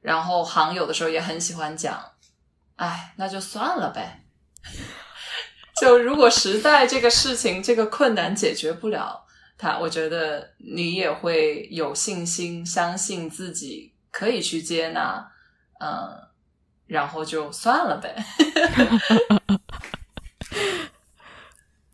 [0.00, 2.02] 然后行有的时候也很喜欢讲，
[2.76, 4.24] 哎，那就算了呗。
[5.78, 9.26] 就如果实在这个事情这个困难解决不了，
[9.58, 15.30] 他我觉得你也会有信心，相信自己可以去接纳，
[15.80, 16.16] 嗯，
[16.86, 18.16] 然后就算了呗。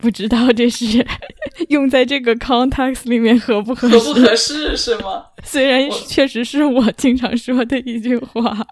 [0.07, 1.05] 不知道这是
[1.67, 3.97] 用在这个 context 里面合不合适？
[3.99, 5.25] 合不合适是吗？
[5.43, 8.65] 虽然确实是我经常说的一句话，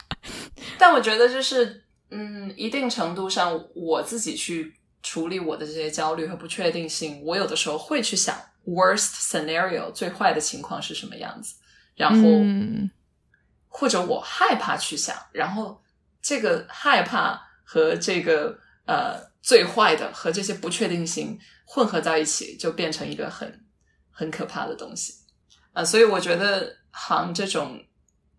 [0.77, 4.73] 但我觉得就是，嗯，一定程度上我自己去。
[5.07, 11.53] 处理我的这些焦虑和不确定性，我有的时候会去想 worst scenario 最坏的情况是什么样子，
[11.95, 12.89] 然后嗯
[13.67, 15.79] 或者我害怕去想，然后
[16.23, 18.57] 这个害怕和这个
[18.87, 23.63] 呃最坏的和这些不确定性混合在一起，就变成一个很
[24.09, 25.13] 很可怕的东西
[25.73, 25.85] 啊！
[25.85, 27.79] 所以我觉得行这种，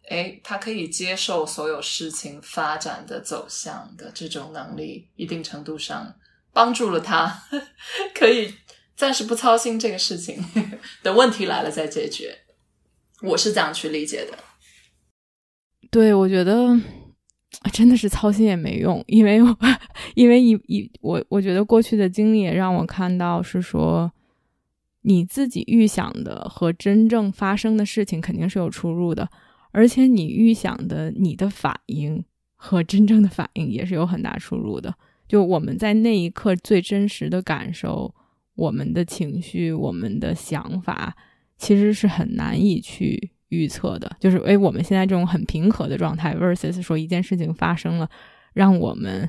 [0.09, 6.16] 哎，他可以接受所有事情发展的走向的这种能力，一定程度上。
[6.52, 7.42] 帮助了他，
[8.18, 8.54] 可以
[8.96, 10.42] 暂时不操心这个事情，
[11.02, 12.34] 等问题来了再解决。
[13.20, 14.38] 我是这样去理解的。
[15.90, 16.74] 对，我觉得
[17.72, 19.40] 真的是操心也没用，因为
[20.14, 24.11] 因为一一我我觉得过去的经历也让我看到是说，
[25.03, 29.28] 你自己预想的和真正发生的事情肯定是有出入的，
[29.72, 32.24] 而且你预想的你的反应
[32.55, 34.94] 和真正的反应也是有很大出入的。
[35.26, 38.14] 就我们在那一刻最真实的感受，
[38.55, 41.16] 我们的情绪，我们的想法，
[41.57, 44.11] 其实是很难以去预测的。
[44.20, 48.09] 就是，哎，我们现在这种很平和的状态，versus 说一件事情发生了，
[48.53, 49.28] 让我们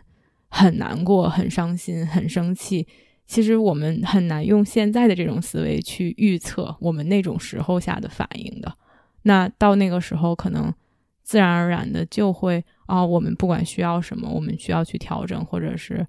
[0.49, 2.87] 很难过、很伤心、很生气。
[3.25, 8.73] 其实我们很难用现在的这种思维去预测我们那种时候下的反应的。
[9.23, 10.73] 那到那个时候，可能
[11.23, 12.63] 自然而然的就会。
[12.87, 16.07] 啊，我们不管需要什么，我们需要去调整，或者是，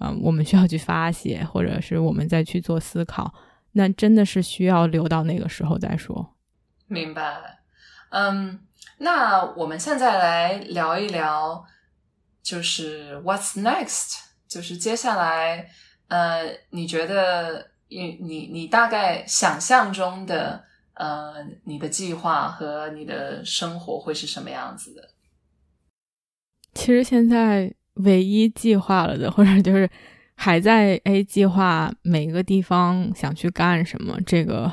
[0.00, 3.32] 嗯，我们需要去发泄，或者是我们再去做思考，
[3.74, 6.34] 那真的是需要留到那个时候再说。
[6.88, 7.58] 明白，
[8.10, 8.60] 嗯，
[8.98, 11.64] 那我们现在来聊一聊，
[12.42, 14.20] 就是 What's next？
[14.46, 15.68] 就是接下来，
[16.08, 20.64] 呃，你觉得，你你你大概想象中的，
[20.94, 21.34] 呃，
[21.64, 25.10] 你的计划和你的生活会是什么样子的？
[26.74, 29.90] 其实现在唯一计划了的，或者就是
[30.36, 34.70] 还在 A 计划每个地方想去干什么，这个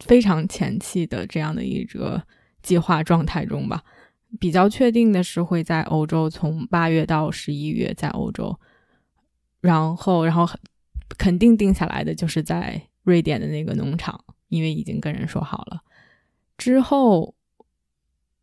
[0.00, 2.22] 非常前期的这样的一个
[2.62, 3.82] 计划状态中吧。
[4.38, 8.58] 比较确定的是会在欧洲，从八月到十一月在欧洲，
[9.60, 10.46] 然后然后
[11.16, 15.82] 肯定定下来的就是在瑞典的那个农场，因为已经跟人说好了。
[16.56, 17.34] 之后。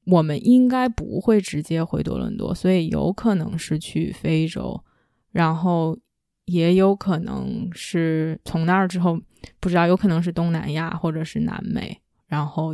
[0.05, 4.83] 我们应该不会直接回多伦多，所以有可能是去非洲，
[5.31, 5.97] 然后
[6.45, 9.19] 也有可能是从那儿之后
[9.59, 12.73] 不知道，有可能是东南亚或者是南美，然后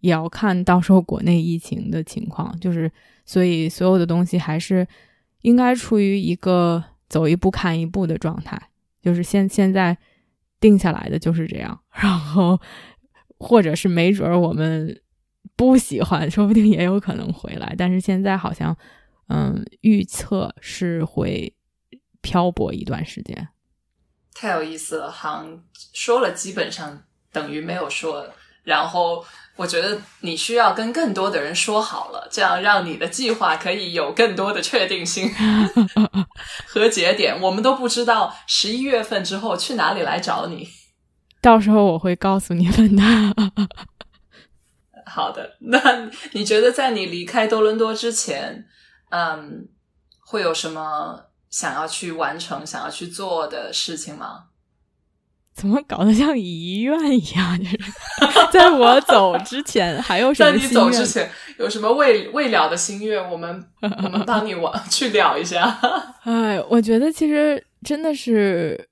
[0.00, 2.58] 也要看到时候国内疫情的情况。
[2.60, 2.90] 就是
[3.24, 4.86] 所以所有的东西还是
[5.42, 8.60] 应该处于一个走一步看一步的状态，
[9.02, 9.96] 就是现现在
[10.60, 12.60] 定下来的就是这样， 然后
[13.38, 15.00] 或者是没准儿我们
[15.56, 18.76] 不喜欢，说不定也有可能回来，但是现在好像
[19.28, 21.52] 嗯预测是会
[22.22, 23.48] 漂泊一段时间。
[24.34, 25.62] 太有意思了，行
[25.92, 28.26] 说了基本上等于没有说，
[28.62, 29.22] 然后
[29.56, 35.30] 我觉得你需要跟更多的人说好了，这样让你的计划可以有更多的确定性
[36.66, 37.38] 和节点。
[37.42, 40.66] 我们都不知道十一月份之后去哪里来找你，
[41.42, 43.02] 到时候我会告诉你们的。
[45.04, 48.66] 好的，那你觉得在你离开多伦多之前，
[49.10, 49.68] 嗯，
[50.24, 51.26] 会有什么？
[51.52, 54.46] 想要去完成、想要去做的事情吗？
[55.54, 57.58] 怎么搞得像遗愿一样？
[57.58, 57.78] 就是
[58.50, 60.50] 在我走之前，还有什么？
[60.50, 63.22] 在你走之前，有什么未未了的心愿？
[63.30, 65.78] 我们 我们帮你往去了一下。
[66.24, 68.88] 哎，我觉得其实真的是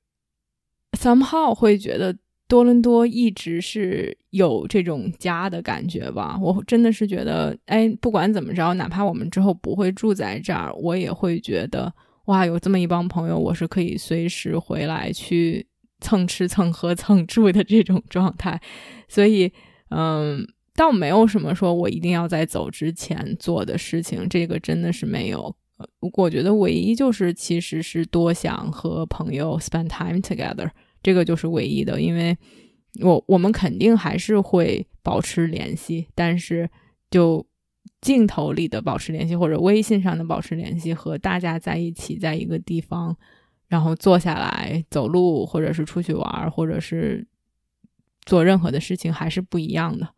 [0.98, 2.14] ，somehow 会觉得
[2.46, 6.38] 多伦多一直是有这种家的感觉吧。
[6.38, 11.90] 我真的是觉得，哎，不管怎么着，哪怕我们之后不会住在这儿，我也会觉得。
[12.30, 15.66] 哇，有这么一帮朋友，我是可以随时回来去
[16.00, 18.60] 蹭吃蹭喝蹭住的这种状态，
[19.08, 19.52] 所以，
[19.88, 25.52] 嗯，倒没有什么说我一定要在走之前做的事情，这个真的是没有。
[26.16, 30.70] 我觉得唯一就是其实是多想和朋友 spend time together，
[31.02, 32.38] 这个就是唯一的，因为
[33.02, 36.70] 我我们肯定还是会保持联系，但是
[37.10, 37.44] 就。
[38.00, 43.16] 镜头里的保持联系，或者微信上的保持联系，和大家在一起在一个地方，
[43.68, 47.26] 然后坐下来走路，或者是出去玩，或者是
[48.24, 50.08] 做任何的事情，还是不一样的。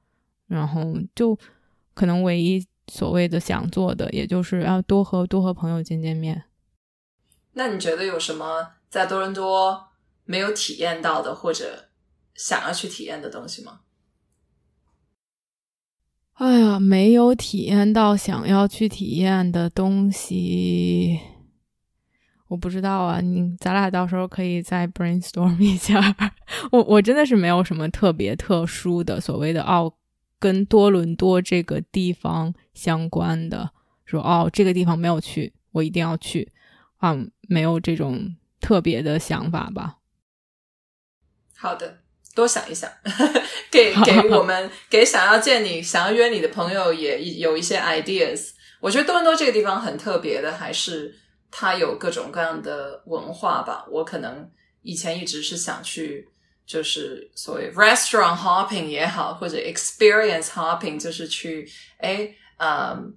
[0.47, 1.39] 然后就
[1.95, 6.45] 可能唯一所谓的想做的，也就是要多和多和朋友见见面。
[7.55, 9.89] 那你觉得有什么在多伦多
[10.25, 11.89] 没有体验到的，或者
[12.35, 13.81] 想要去体验的东西吗？
[16.43, 21.21] 哎呀，没有体验到想要去体验的东西，
[22.49, 23.21] 我不知道啊。
[23.21, 26.01] 你咱俩到时候可以再 brainstorm 一下。
[26.73, 29.95] 我我真的是没有什么特别特殊的所谓的哦，
[30.41, 33.71] 跟多伦多这个地方相关的，
[34.05, 36.51] 说哦这个地方没有去，我一定要去
[36.97, 39.99] 啊，没有这种特别的想法吧。
[41.57, 42.02] 好的。
[42.35, 42.91] 多想一想，
[43.71, 48.51] 给 给我们给想要见你、想要约你的朋友也有一些 ideas。
[48.81, 51.15] 我觉得多伦多这个地方很特别的，还是
[51.51, 53.85] 它有各种各样的文化吧。
[53.91, 54.51] 我可能
[54.83, 56.29] 以前一直是想去，
[56.67, 61.69] 就是所谓 restaurant hopping 也好，或者 experience hopping，就是去
[61.99, 62.29] 哎，
[62.59, 63.15] 嗯。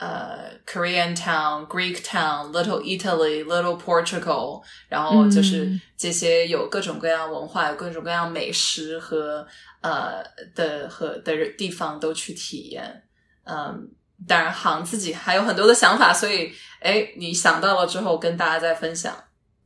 [0.00, 9.46] 呃，Korean town、Greek town、Little Italy、Little Portugal，然后就是这些有各种各样文化、有各种各样美食和
[9.82, 10.24] 呃
[10.54, 13.02] 的和的地方都去体验。
[13.44, 13.90] 嗯，
[14.26, 19.14] 当然，行自己还有很多的想法，所以哎，你想到了之后跟大家再分享。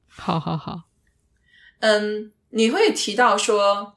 [0.09, 0.81] 好好好。
[1.79, 3.95] 嗯，你会提到说，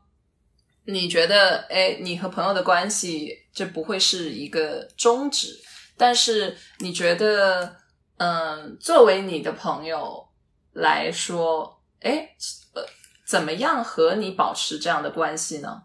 [0.86, 5.64] 你觉得哎，你和朋友的关系这不会是一个终止。
[5.98, 7.78] 但是你觉得，
[8.18, 10.28] 嗯，作为你的朋友
[10.74, 12.30] 来说，哎，
[12.74, 12.86] 呃，
[13.26, 15.84] 怎么样和你保持这样的关系呢？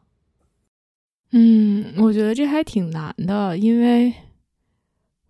[1.30, 4.12] 嗯，我觉得这还挺难的，因为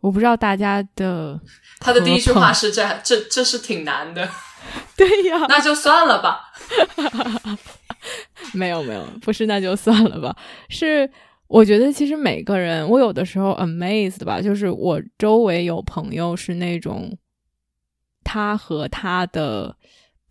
[0.01, 1.41] 我不知道大家的。
[1.79, 4.29] 他的第一句话是：“这这这是挺难的。
[4.97, 6.53] ”对呀，那就算了吧。
[8.53, 10.37] 没有没有，不是那就算了吧，
[10.69, 11.09] 是。
[11.53, 17.15] 我觉得其实每个人，我有的时候 amazed 吧，就是我周围有朋友是那种，
[18.25, 19.77] 他和他的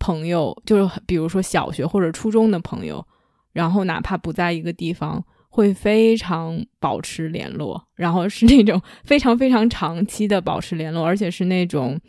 [0.00, 3.06] 朋友，就是比如说小学或者初中的朋友，
[3.52, 12.00] 然后哪怕不在一个地方，会非常保持联络，然后是那种非常非常长期的保持联络，而且是那种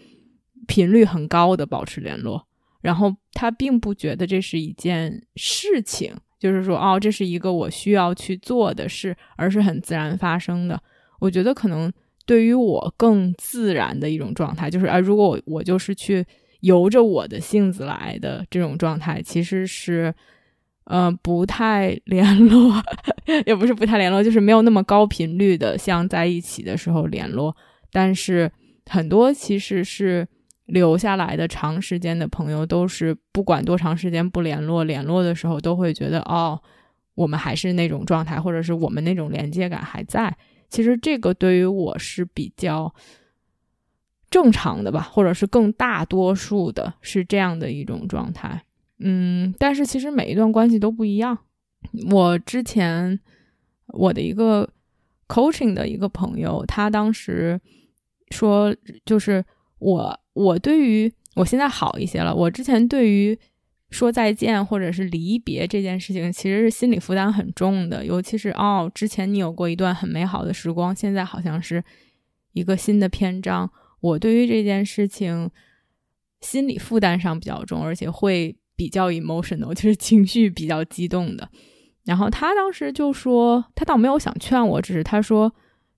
[0.65, 2.47] 频率很高的保持联络，
[2.81, 6.15] 然后他并不觉得这是一件事情。
[6.43, 10.77] 就是说，哦，这是一个我需要去做的事，而是很自然发生的。
[11.21, 11.89] 我觉得可能
[12.25, 16.25] 对于我更自然的一种状态，就是啊，如果我我就是去
[16.59, 20.13] 由着我的性子来的这种状态，其实是，
[20.83, 22.73] 呃，不太联络，
[23.47, 27.55] 也不是不太联络，就是没有那么高频率的像在一起的时候联络。
[27.89, 28.51] 但是
[28.87, 30.27] 很多其实是。
[30.65, 36.61] 留下来的长时间的朋友，都是不管多长时间不联络，联络的时候都会觉得哦，
[37.15, 40.35] 我们还是那种状态，或者是我们那种连接感还在。
[40.69, 42.93] 其实这个对于我是比较
[44.29, 48.63] 正常的吧，或者是更大多数的是这样的一种状态。
[48.99, 51.37] 嗯，但是其实每一段关系都不一样。
[52.09, 53.19] 我之前
[53.87, 54.67] 我的一个
[55.27, 57.59] coaching 的一个朋友，他当时
[58.31, 58.73] 说，
[59.05, 59.43] 就是
[59.83, 62.33] 我我对于我现在好一些了。
[62.33, 63.37] 我之前对于
[63.89, 68.05] 说再见或者是离别这件事情，其实是心理负担很重的。
[68.05, 71.83] 尤其是哦，之前你有过一段很美好的时光，现在好像是
[72.53, 73.69] 一个新的篇章。
[73.99, 75.49] 我对于这件事情
[76.41, 81.49] 心理负担上比较重，而且会比较 emotional， 就是情绪比较激动的。
[82.05, 85.53] 然后他当时就说，他倒没有想劝我，只是他说，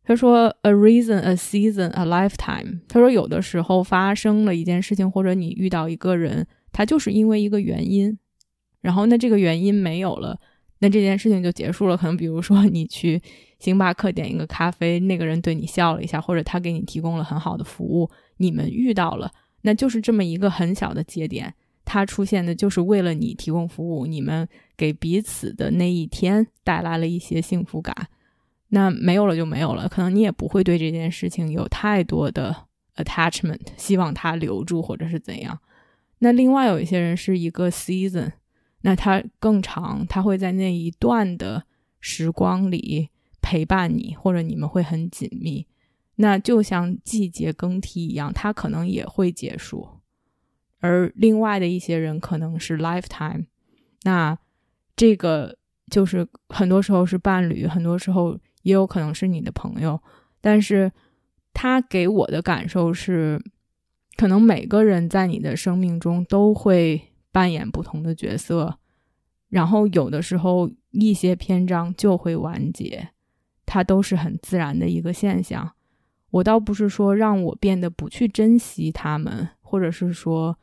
[0.05, 2.79] 他说 a reason, a season, a lifetime。
[2.87, 8.17] 他说有的时候发生了一件事情，或者你遇到一个人，他就是因为一个原因，
[8.81, 10.39] 然后那这个原因没有了，
[10.79, 11.97] 那这件事情就结束了。
[11.97, 13.19] 可能比如说你去
[13.57, 19.31] 星巴克点一个咖啡，那个人对你笑了一下，或者他给你提供了很好的服务，你们遇到了，
[19.63, 21.53] 那就是这么一个很小的节点。
[21.83, 27.95] 他出现的就是为了你提供服务，你们给彼此的那一天带来了一些幸福感。
[28.69, 32.55] 那没有了就没有了，可能你也不会对这件事情有太多的
[32.95, 35.59] attachment，希望他留住或者是怎样。
[36.19, 38.31] 那另外有一些人是一个 season，
[38.81, 41.63] 那他更长，他会在那一段的
[41.99, 43.09] 时光里
[43.41, 45.67] 陪伴你，或者你们会很紧密。
[46.15, 49.87] 那就像季节更替一样，它可能也会结束。
[50.79, 53.47] 而另外的一些人可能是 lifetime，
[54.03, 54.37] 那
[54.95, 55.57] 这个
[55.91, 60.01] 就是很多时候是伴侣，很多时候也有可能是你的朋友。
[60.41, 60.91] 但是
[61.53, 63.41] 他给我的感受是，
[64.17, 67.01] 可能每个人在你的生命中都会
[67.31, 68.77] 扮演不同的角色，
[69.49, 73.09] 然后有的时候一些篇章就会完结，
[73.65, 75.71] 它都是很自然的一个现象。
[76.31, 80.57] 我倒不是说让我变得不去珍惜他们，或者是说。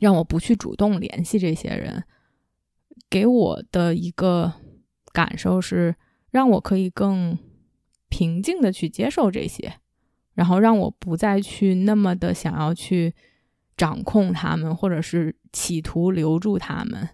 [0.00, 2.02] 让我不去主动联系这些人，
[3.08, 4.52] 给我的一个
[5.12, 5.94] 感受是，
[6.34, 7.38] 让我可以更
[8.08, 9.74] 平静的去接受这些，
[10.32, 13.14] 然后让我不再去那么的想要去
[13.76, 17.08] 掌控他们，或者是企图留住他们。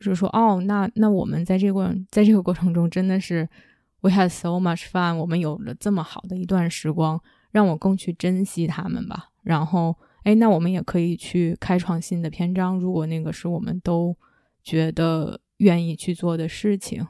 [0.00, 3.48] 就是说，哦，那那我们在这个过，在这个过程中，真的是
[4.00, 9.30] we had so much fun，我们有了这么好的一段时光，让我更去珍惜他们吧。
[9.44, 9.96] 然后。
[10.24, 12.78] 哎，那我们也可以去开创新的篇章。
[12.78, 14.16] 如果那个是我们都
[14.62, 17.04] 觉得愿意去做的事情，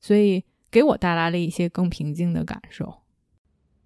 [0.00, 0.44] 所以
[0.74, 3.02] 给我带来了一些更平静的感受。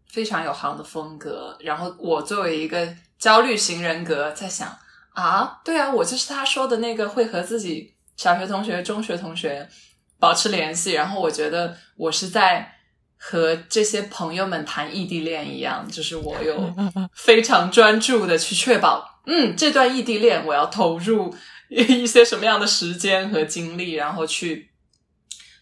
[0.08, 1.54] 非常有行的风格。
[1.60, 2.88] 然后我作为一个
[3.18, 4.66] 焦虑型人格，在想
[5.12, 9.68] 啊，对啊，我就是他说的那个会和自己小学同学、中学同学
[10.18, 10.92] 保持联系。
[10.92, 12.74] 然后我觉得我是在。
[13.20, 16.72] 和这些朋友们谈异地恋一样，就是我有
[17.12, 21.34] 非常专注的去确保，嗯，这段异地恋我要投入
[21.68, 24.70] 一些什么样的时间和精力，然后去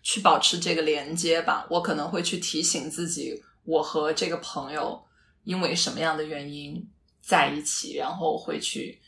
[0.06, 1.66] 去保持这个连接吧。
[1.68, 5.04] 我可能会去提醒自己，我和这个朋友
[5.42, 6.88] 因为什么样的原因
[7.20, 9.02] 在一起，然后会去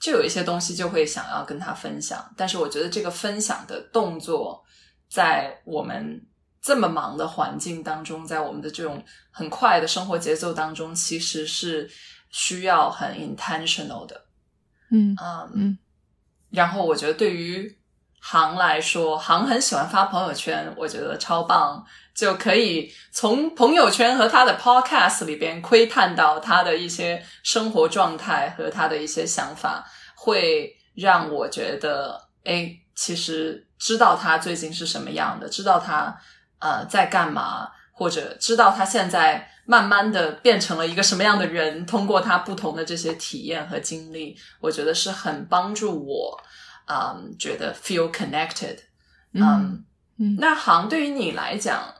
[0.00, 2.32] 就有一些东西就会想要跟他分享。
[2.34, 4.64] 但是我觉得这个分享的动作，
[5.10, 6.26] 在我们。
[6.66, 11.86] 这么忙的环境当中，在我们的这种很快的生活节奏当中，其实是
[12.30, 14.24] 需要很 intentional 的。
[14.90, 15.78] 嗯嗯嗯。
[16.48, 17.78] 然后我觉得对于
[18.26, 21.84] 航来说，航很喜欢发朋友圈，我觉得超棒，
[22.14, 29.84] 就可以从朋友圈和他的 podcast 里边窥探到他的一些生活状态和他的一些想法，
[30.14, 36.18] 会让我觉得，哎，其实知道他最近是什么样的，知道他。
[36.60, 37.68] 呃，在干嘛？
[37.92, 41.84] 或者知道他现在慢慢的变成了一个什么样的人？
[41.84, 46.40] 通过他不同的这些体验和经历，我觉得是很帮助我，
[46.86, 48.78] 嗯，觉得 feel connected。
[49.32, 49.84] 嗯
[50.18, 51.94] 嗯，那行对于你来讲，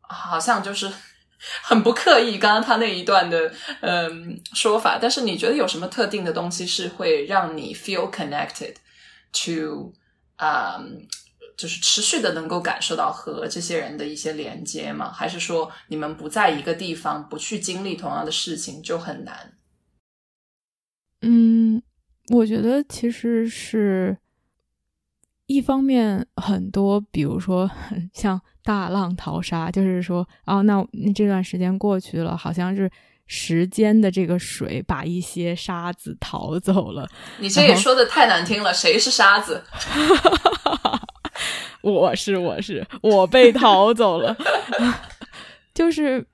[0.00, 0.90] 好像就是
[1.62, 2.38] 很不刻意。
[2.38, 8.74] 刚刚他那一段的嗯说法，但是你觉得有什么特定的东西是会让你 feel connected
[9.32, 9.92] to？
[10.36, 11.06] 嗯。
[11.56, 15.10] 就是持续的能够感受到和这些人的一些连接吗？
[15.10, 19.58] 还是说你们不在一个地方，不去经历同样的事情就很难？
[21.22, 21.82] 嗯，
[22.30, 24.16] 我觉得其实是
[25.46, 27.70] 一方面，很多比如说
[28.12, 32.90] 像大浪淘沙，就是说哦，那这段时间过去了，好像是
[33.26, 37.08] 时间的这个水把一些沙子淘走了。
[37.38, 39.62] 你这也说的太难听了，谁是沙子？
[41.80, 44.36] 我是我是我被淘走了，
[45.72, 46.26] 就是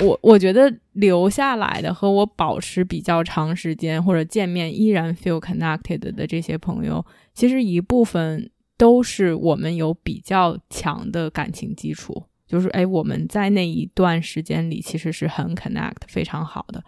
[0.00, 7.04] 我我觉得留下来的和我保持比较长时间或者见面依然 feel connected 的这些朋友，
[7.34, 16.82] 其实一部分都是我们有比较强的感情基础，就是哎我们在那一段时间里其实是很 connect 非常好的。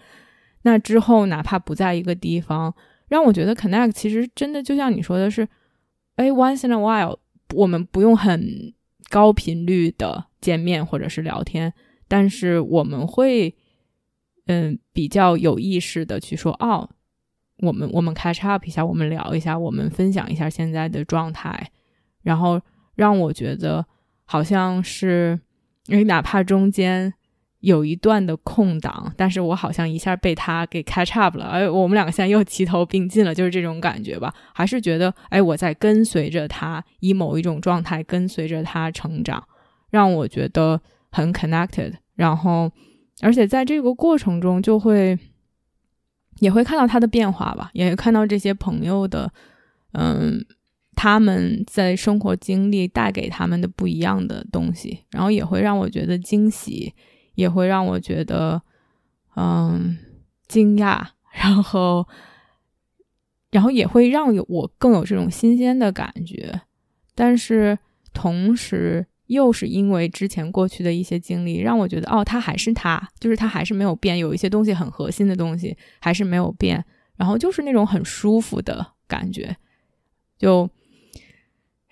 [0.62, 2.72] 那之后哪怕不在一个地方，
[3.08, 5.48] 让我觉得 connect 其实真的就像你说的是，
[6.14, 7.18] 哎 once in a while
[7.54, 8.72] 我们不用很
[9.08, 11.72] 高频率的见面或者是聊天。
[12.10, 13.54] 但是我们会，
[14.46, 16.90] 嗯，比较有意识的去说，哦，
[17.58, 21.70] 我们我们 catch up 一下，我们聊一下，我们分享一下现在的状态，
[22.22, 22.60] 然后
[22.96, 23.86] 让我觉得
[24.24, 25.38] 好像是，
[25.86, 27.14] 因为哪怕中间
[27.60, 34.34] 有一段的空档，但是我好像一下被他给 catch up 了，哎，我们两个现在又齐头并进了，就是这种感觉吧？
[34.52, 39.46] 还是觉得，哎，我在跟随着他，以某一种状态跟随着他成长，
[39.90, 40.82] 让我觉得。
[41.10, 42.70] 很 connected，然后，
[43.20, 45.18] 而且在这个过程中，就会
[46.38, 49.32] 也会看到他的变化吧，也会看到这些朋友的，
[49.92, 50.44] 嗯，
[50.94, 56.94] 他们在生活经历带给他们的不一样的东西，然后也会让我觉得惊喜，
[57.34, 58.62] 也会让我觉得，
[59.36, 59.98] 嗯，
[60.46, 62.06] 惊讶， 然后，
[63.50, 66.60] 然后也会让有我更有这种新鲜的感觉，
[67.14, 67.78] 但是
[68.12, 69.06] 同时。
[69.30, 76.84] 又是因为之前过去的一些经历，让我觉得哦，他还是他，就是他还是没有变，有一些东西很核心的东西还是没有变，
[77.16, 79.56] 然后就是那种很舒服的感觉，
[80.38, 80.68] 就。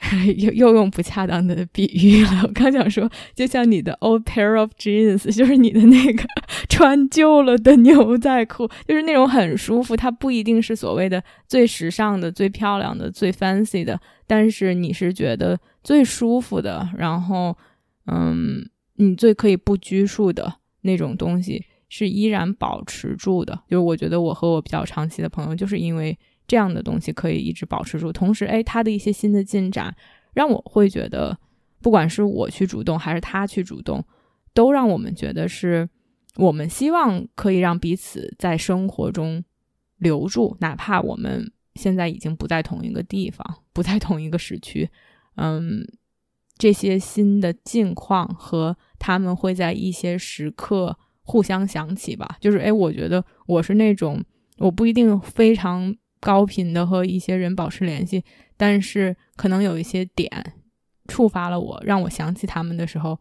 [0.36, 2.42] 又又用不恰当的比喻了。
[2.44, 6.22] 我刚想说，就像你的 old pair of jeans，就是你的那个
[6.68, 9.96] 穿旧了的牛仔裤，就是那种很舒服。
[9.96, 15.58] 它不一定是所谓的最时尚的、最漂亮的、最 fancy 的，但是你是觉得
[15.88, 17.56] 最舒服的，然后，
[18.04, 20.52] 嗯，你最可以不拘束的
[20.82, 23.58] 那种东西，是依然保持住的。
[23.70, 26.18] 就是我觉得我和我比较长期的朋友，就是因为。
[26.46, 29.94] 这样的东西可以一直保持住，同时，哎，他的一些新的进展，
[30.32, 31.38] 让我会觉得，
[31.82, 34.02] 不管是我去主动还是他去主动，
[34.54, 35.86] 都让我们觉得是
[36.36, 39.44] 我们希望可以让彼此在生活中
[39.98, 44.88] 留住，哪怕我们现在已经不在同一个地方，不在同一个时区，
[45.38, 45.86] 嗯，
[46.56, 52.36] 这些新的境况和他们会在一些时刻互相想起吧。
[52.40, 54.22] 就是，哎，我觉得我是那种，
[54.58, 55.94] 我不一定非常。
[56.20, 58.24] 高频的和一些人保持联系，
[58.56, 60.28] 但是可能有一些点
[61.06, 63.16] 触发了我，让我想起他们的时候，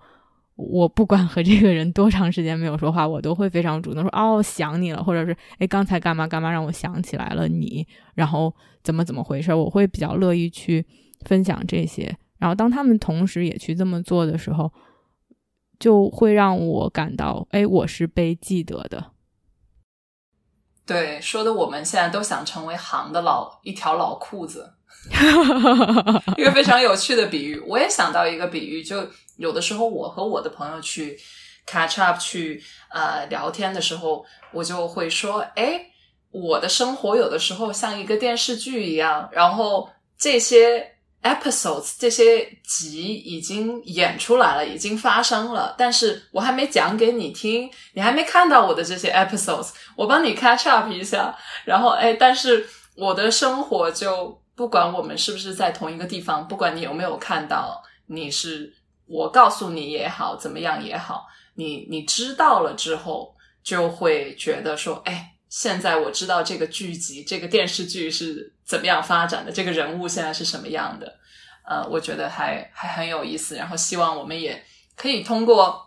[0.55, 7.85] 我不管和这个人多长时间没有说话，我都会非常主动说：“哦，想你了。”或者是“哎，刚才干嘛干嘛让我想起来了你，
[8.15, 10.83] 然后怎么怎么回事？”我会比较乐意去
[11.25, 12.17] 分享这些。
[12.39, 14.71] 然后当他们同时也去这么做的时候，
[15.79, 19.11] 就会让我感到：“哎，我是被记得的。”
[20.85, 24.73] 对，说的我们现在都想成为行的老一条老裤子，
[26.37, 27.59] 一个非常有趣的比喻。
[27.67, 31.17] 我也想到一个比喻，就有的时候我和我的朋友去
[31.65, 34.23] catch up 去呃聊天的时候，
[34.53, 35.87] 我就会说，哎，
[36.29, 40.96] 我的生活有的时候像一个电视剧一样，然后这些。
[41.23, 51.35] Episodes 这些集已经演出来了，已经发生了，但是我还没讲给你听，你还没看到我的这些 episodes，我帮你 catch up 一下，
[51.65, 58.73] 然后哎，但是我的生活就不管我们是不是在同一个地方，不管你有没有看到，你是
[59.05, 61.25] 我告诉你也好，怎么样也好，
[61.55, 65.33] 你你知道了之后，就会觉得说，哎。
[65.49, 71.17] 现在我知道这个剧集、这个电视剧是怎么样发展的，这个人物现在是什么样的，
[71.65, 73.55] 呃，我觉得还还很有意思。
[73.55, 74.61] 然后希望我们也
[74.95, 75.81] 可以通过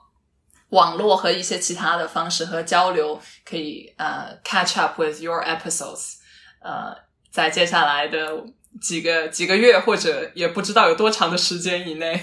[0.71, 6.15] 网络和一些其他的方式和交流，可以呃 catch up with your episodes。
[6.63, 6.95] 呃，
[7.31, 8.45] 在接下来的
[8.81, 12.21] 几个几个月或者也不知道有多长的时间以内，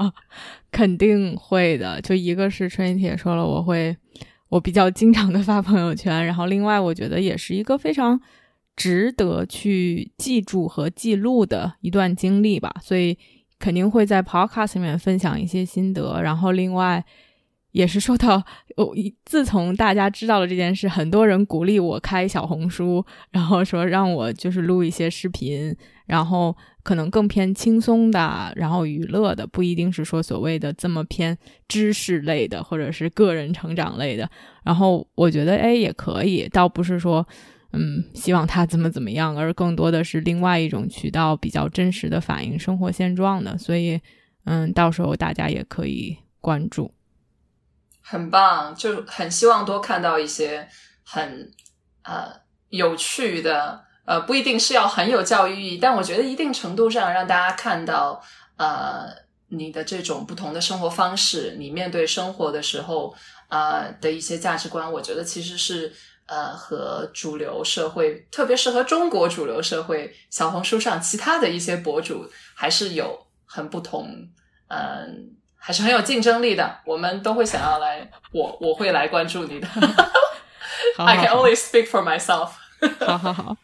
[0.72, 2.00] 肯定会的。
[2.00, 3.96] 就一个是春铁说了，我会。
[4.52, 8.20] 我比较经常的发朋友圈，然后另外我觉得也是一个非常
[8.76, 13.16] 值得去记住和记录的一段经历吧，所以
[13.58, 16.20] 肯定会在 Podcast 里面分享一些心得。
[16.20, 17.02] 然后另外
[17.72, 18.42] 也是受到
[18.76, 18.94] 我
[19.24, 25.76] 自从大家知道了这件事，很多人鼓励我开小红书，然后说让我就是录一些视频，
[26.06, 26.56] 然后。
[26.84, 31.38] 可能更偏轻松的，然后娱乐的，不一定是说所谓的这么偏
[31.68, 34.28] 知识类的，或者是个人成长类的。
[34.64, 37.24] 然后我觉得，哎，也可以，倒不是说，
[37.72, 43.56] 嗯，希望他怎么怎么样，而更多的是另外一种渠道，比较真实的反映生活现状的。
[43.56, 44.00] 所以，
[44.46, 46.92] 嗯，到时候大家也可以关注。
[48.12, 50.68] 很棒，就很希望多看到一些
[51.02, 51.50] 很
[52.02, 52.30] 呃
[52.68, 58.22] 有趣的，呃不一定是要很有教育意义，但我觉得一定程度上让大家看到
[58.58, 59.06] 呃
[59.48, 63.14] 你的这种不同的生活方式，你面对生活的时候
[63.48, 65.90] 呃的一些价值观，我觉得其实是
[66.26, 74.06] 呃和主流社会，特别是和中国主流社会小红书上其他的一些博主还是有很不同，
[74.68, 75.36] 嗯。
[75.64, 79.68] 还是很有竞争力的，我们都会想要来，我我会来关注你的。
[80.98, 82.50] I can only speak for myself。
[83.06, 83.56] 好好好，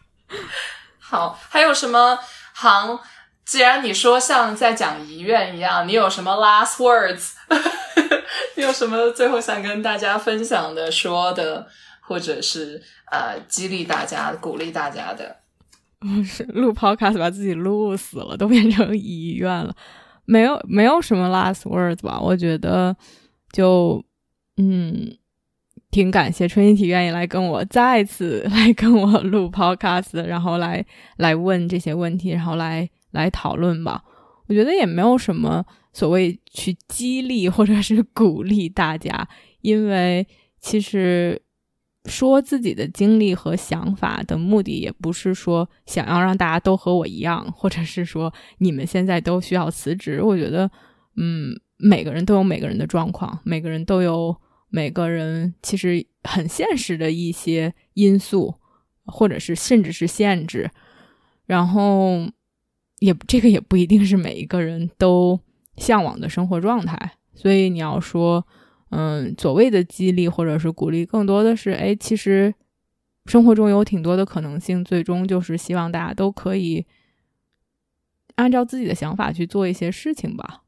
[1.00, 2.16] 好，还有什么
[2.54, 3.00] 行？
[3.44, 7.32] 既然你说像在讲遗愿一样，你有什么 last words？
[8.54, 11.66] 你有什么最后想跟大家分享的、说的，
[12.00, 12.80] 或者是
[13.10, 15.36] 呃激励大家、鼓励大家的？
[16.24, 19.74] 是录 podcast 把自己录死了，都变成遗愿了。
[20.28, 22.94] 没有没有什么 last words 吧，我觉得
[23.50, 24.04] 就
[24.58, 25.16] 嗯，
[25.90, 30.84] 挺感谢 Trinity 愿意来跟我再次来跟我录 podcast，然后来
[31.16, 34.04] 来问这些问题，然后来来讨论吧。
[34.48, 35.64] 我觉得也没有什么
[35.94, 39.26] 所谓去激励或者是鼓励大家，
[39.62, 40.26] 因为
[40.60, 41.40] 其实。
[42.08, 50.22] 说自己的经历和想法的目的，也不是说想要让大家都和我一样，或者是说你们现在都需要辞职。
[50.22, 50.68] 我觉得，
[51.16, 54.36] 嗯，每个人都有每个人的状况，每个人都有
[54.70, 58.54] 每个人其实很现实的一些因素，
[59.04, 60.70] 或者是甚至是限制。
[61.46, 62.28] 然后，
[62.98, 65.38] 也这个也不一定是每一个人都
[65.76, 67.12] 向往的生活状态。
[67.34, 68.46] 所以你要说。
[68.90, 72.54] 嗯，所谓的激励或者是鼓励，更多的是，哎，其实
[73.26, 76.86] 生活中有挺多的可能性，最终就是希望大家都可以
[78.36, 80.62] 按照自己的想法去做一些事情吧，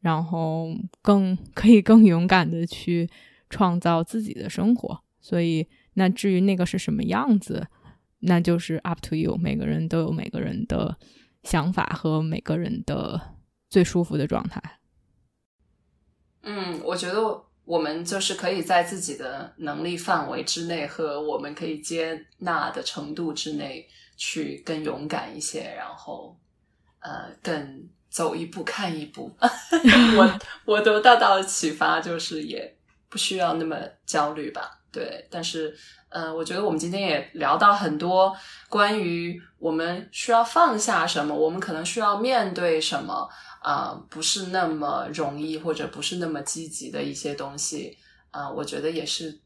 [0.00, 0.68] 然后
[1.00, 3.08] 更可以更勇敢的去
[3.48, 5.00] 创造自己的生活。
[5.20, 7.66] 所以，那至于那个是什么样子，
[8.20, 9.36] 那就是 up to you。
[9.36, 10.98] 每个人都有每个人的
[11.42, 13.20] 想法和每个人的
[13.68, 14.79] 最舒服的状态。
[16.42, 17.20] 嗯，我觉得
[17.64, 23.86] 我们就是可以在自己的能力范围之内和我们可以接纳的程度之内
[24.16, 26.36] 去更勇敢一些，然后
[27.00, 29.30] 呃，更走一步看一步。
[30.16, 32.76] 我我得到的启发就是也
[33.08, 34.78] 不需要那么焦虑吧。
[34.92, 35.72] 对，但是
[36.08, 38.36] 呃，我觉得我们今天也聊到很多
[38.68, 43.28] 关于我们需要放下什么，我们可能需要面对什么。
[43.60, 47.98] 啊，不是那么容易，或者不是那么积极的一些东西，
[48.30, 49.38] 啊，我觉得也是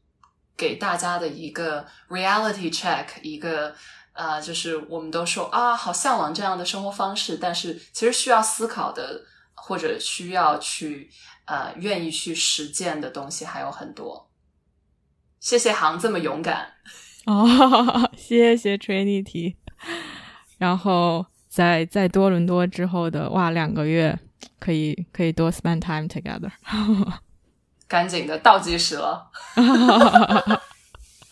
[0.55, 3.75] 给大家的一个 reality check，一个
[4.13, 9.21] 啊，就是我们都说啊，好向往这样的生活方式，但是其实需要思考的，
[9.53, 11.11] 或者需要去
[11.43, 14.31] 呃愿意去实践的东西还有很多。
[15.41, 16.73] 谢谢航这么勇敢
[17.25, 19.57] 哦， 谢谢 Trinity，
[20.57, 21.25] 然后。
[21.55, 24.19] 在在多伦多之后的哇，两个月
[24.59, 26.51] 可以可以多 spend time together，
[27.87, 29.27] 赶紧的倒计时了。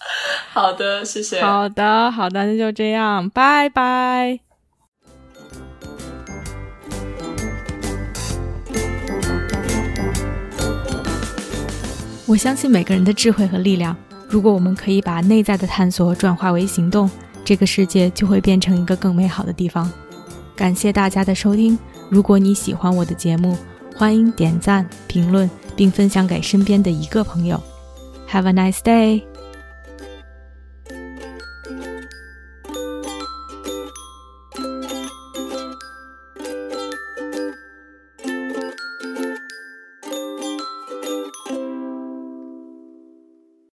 [0.53, 1.41] 好的，谢谢。
[1.41, 4.39] 好的，好的，那就这样，拜拜。
[12.25, 13.93] 我相信每个人的智慧和力量。
[14.29, 17.11] 如果我们可以把内在的探索转化为行动，
[17.43, 19.91] 这个世界就会变成一个更美好的地方。
[20.55, 21.77] 感谢大家的收听。
[22.09, 23.57] 如果你喜欢我的节目，
[23.95, 27.61] 欢迎点赞、评论，并分享给身边的一个朋友。
[28.29, 29.32] Have a nice day.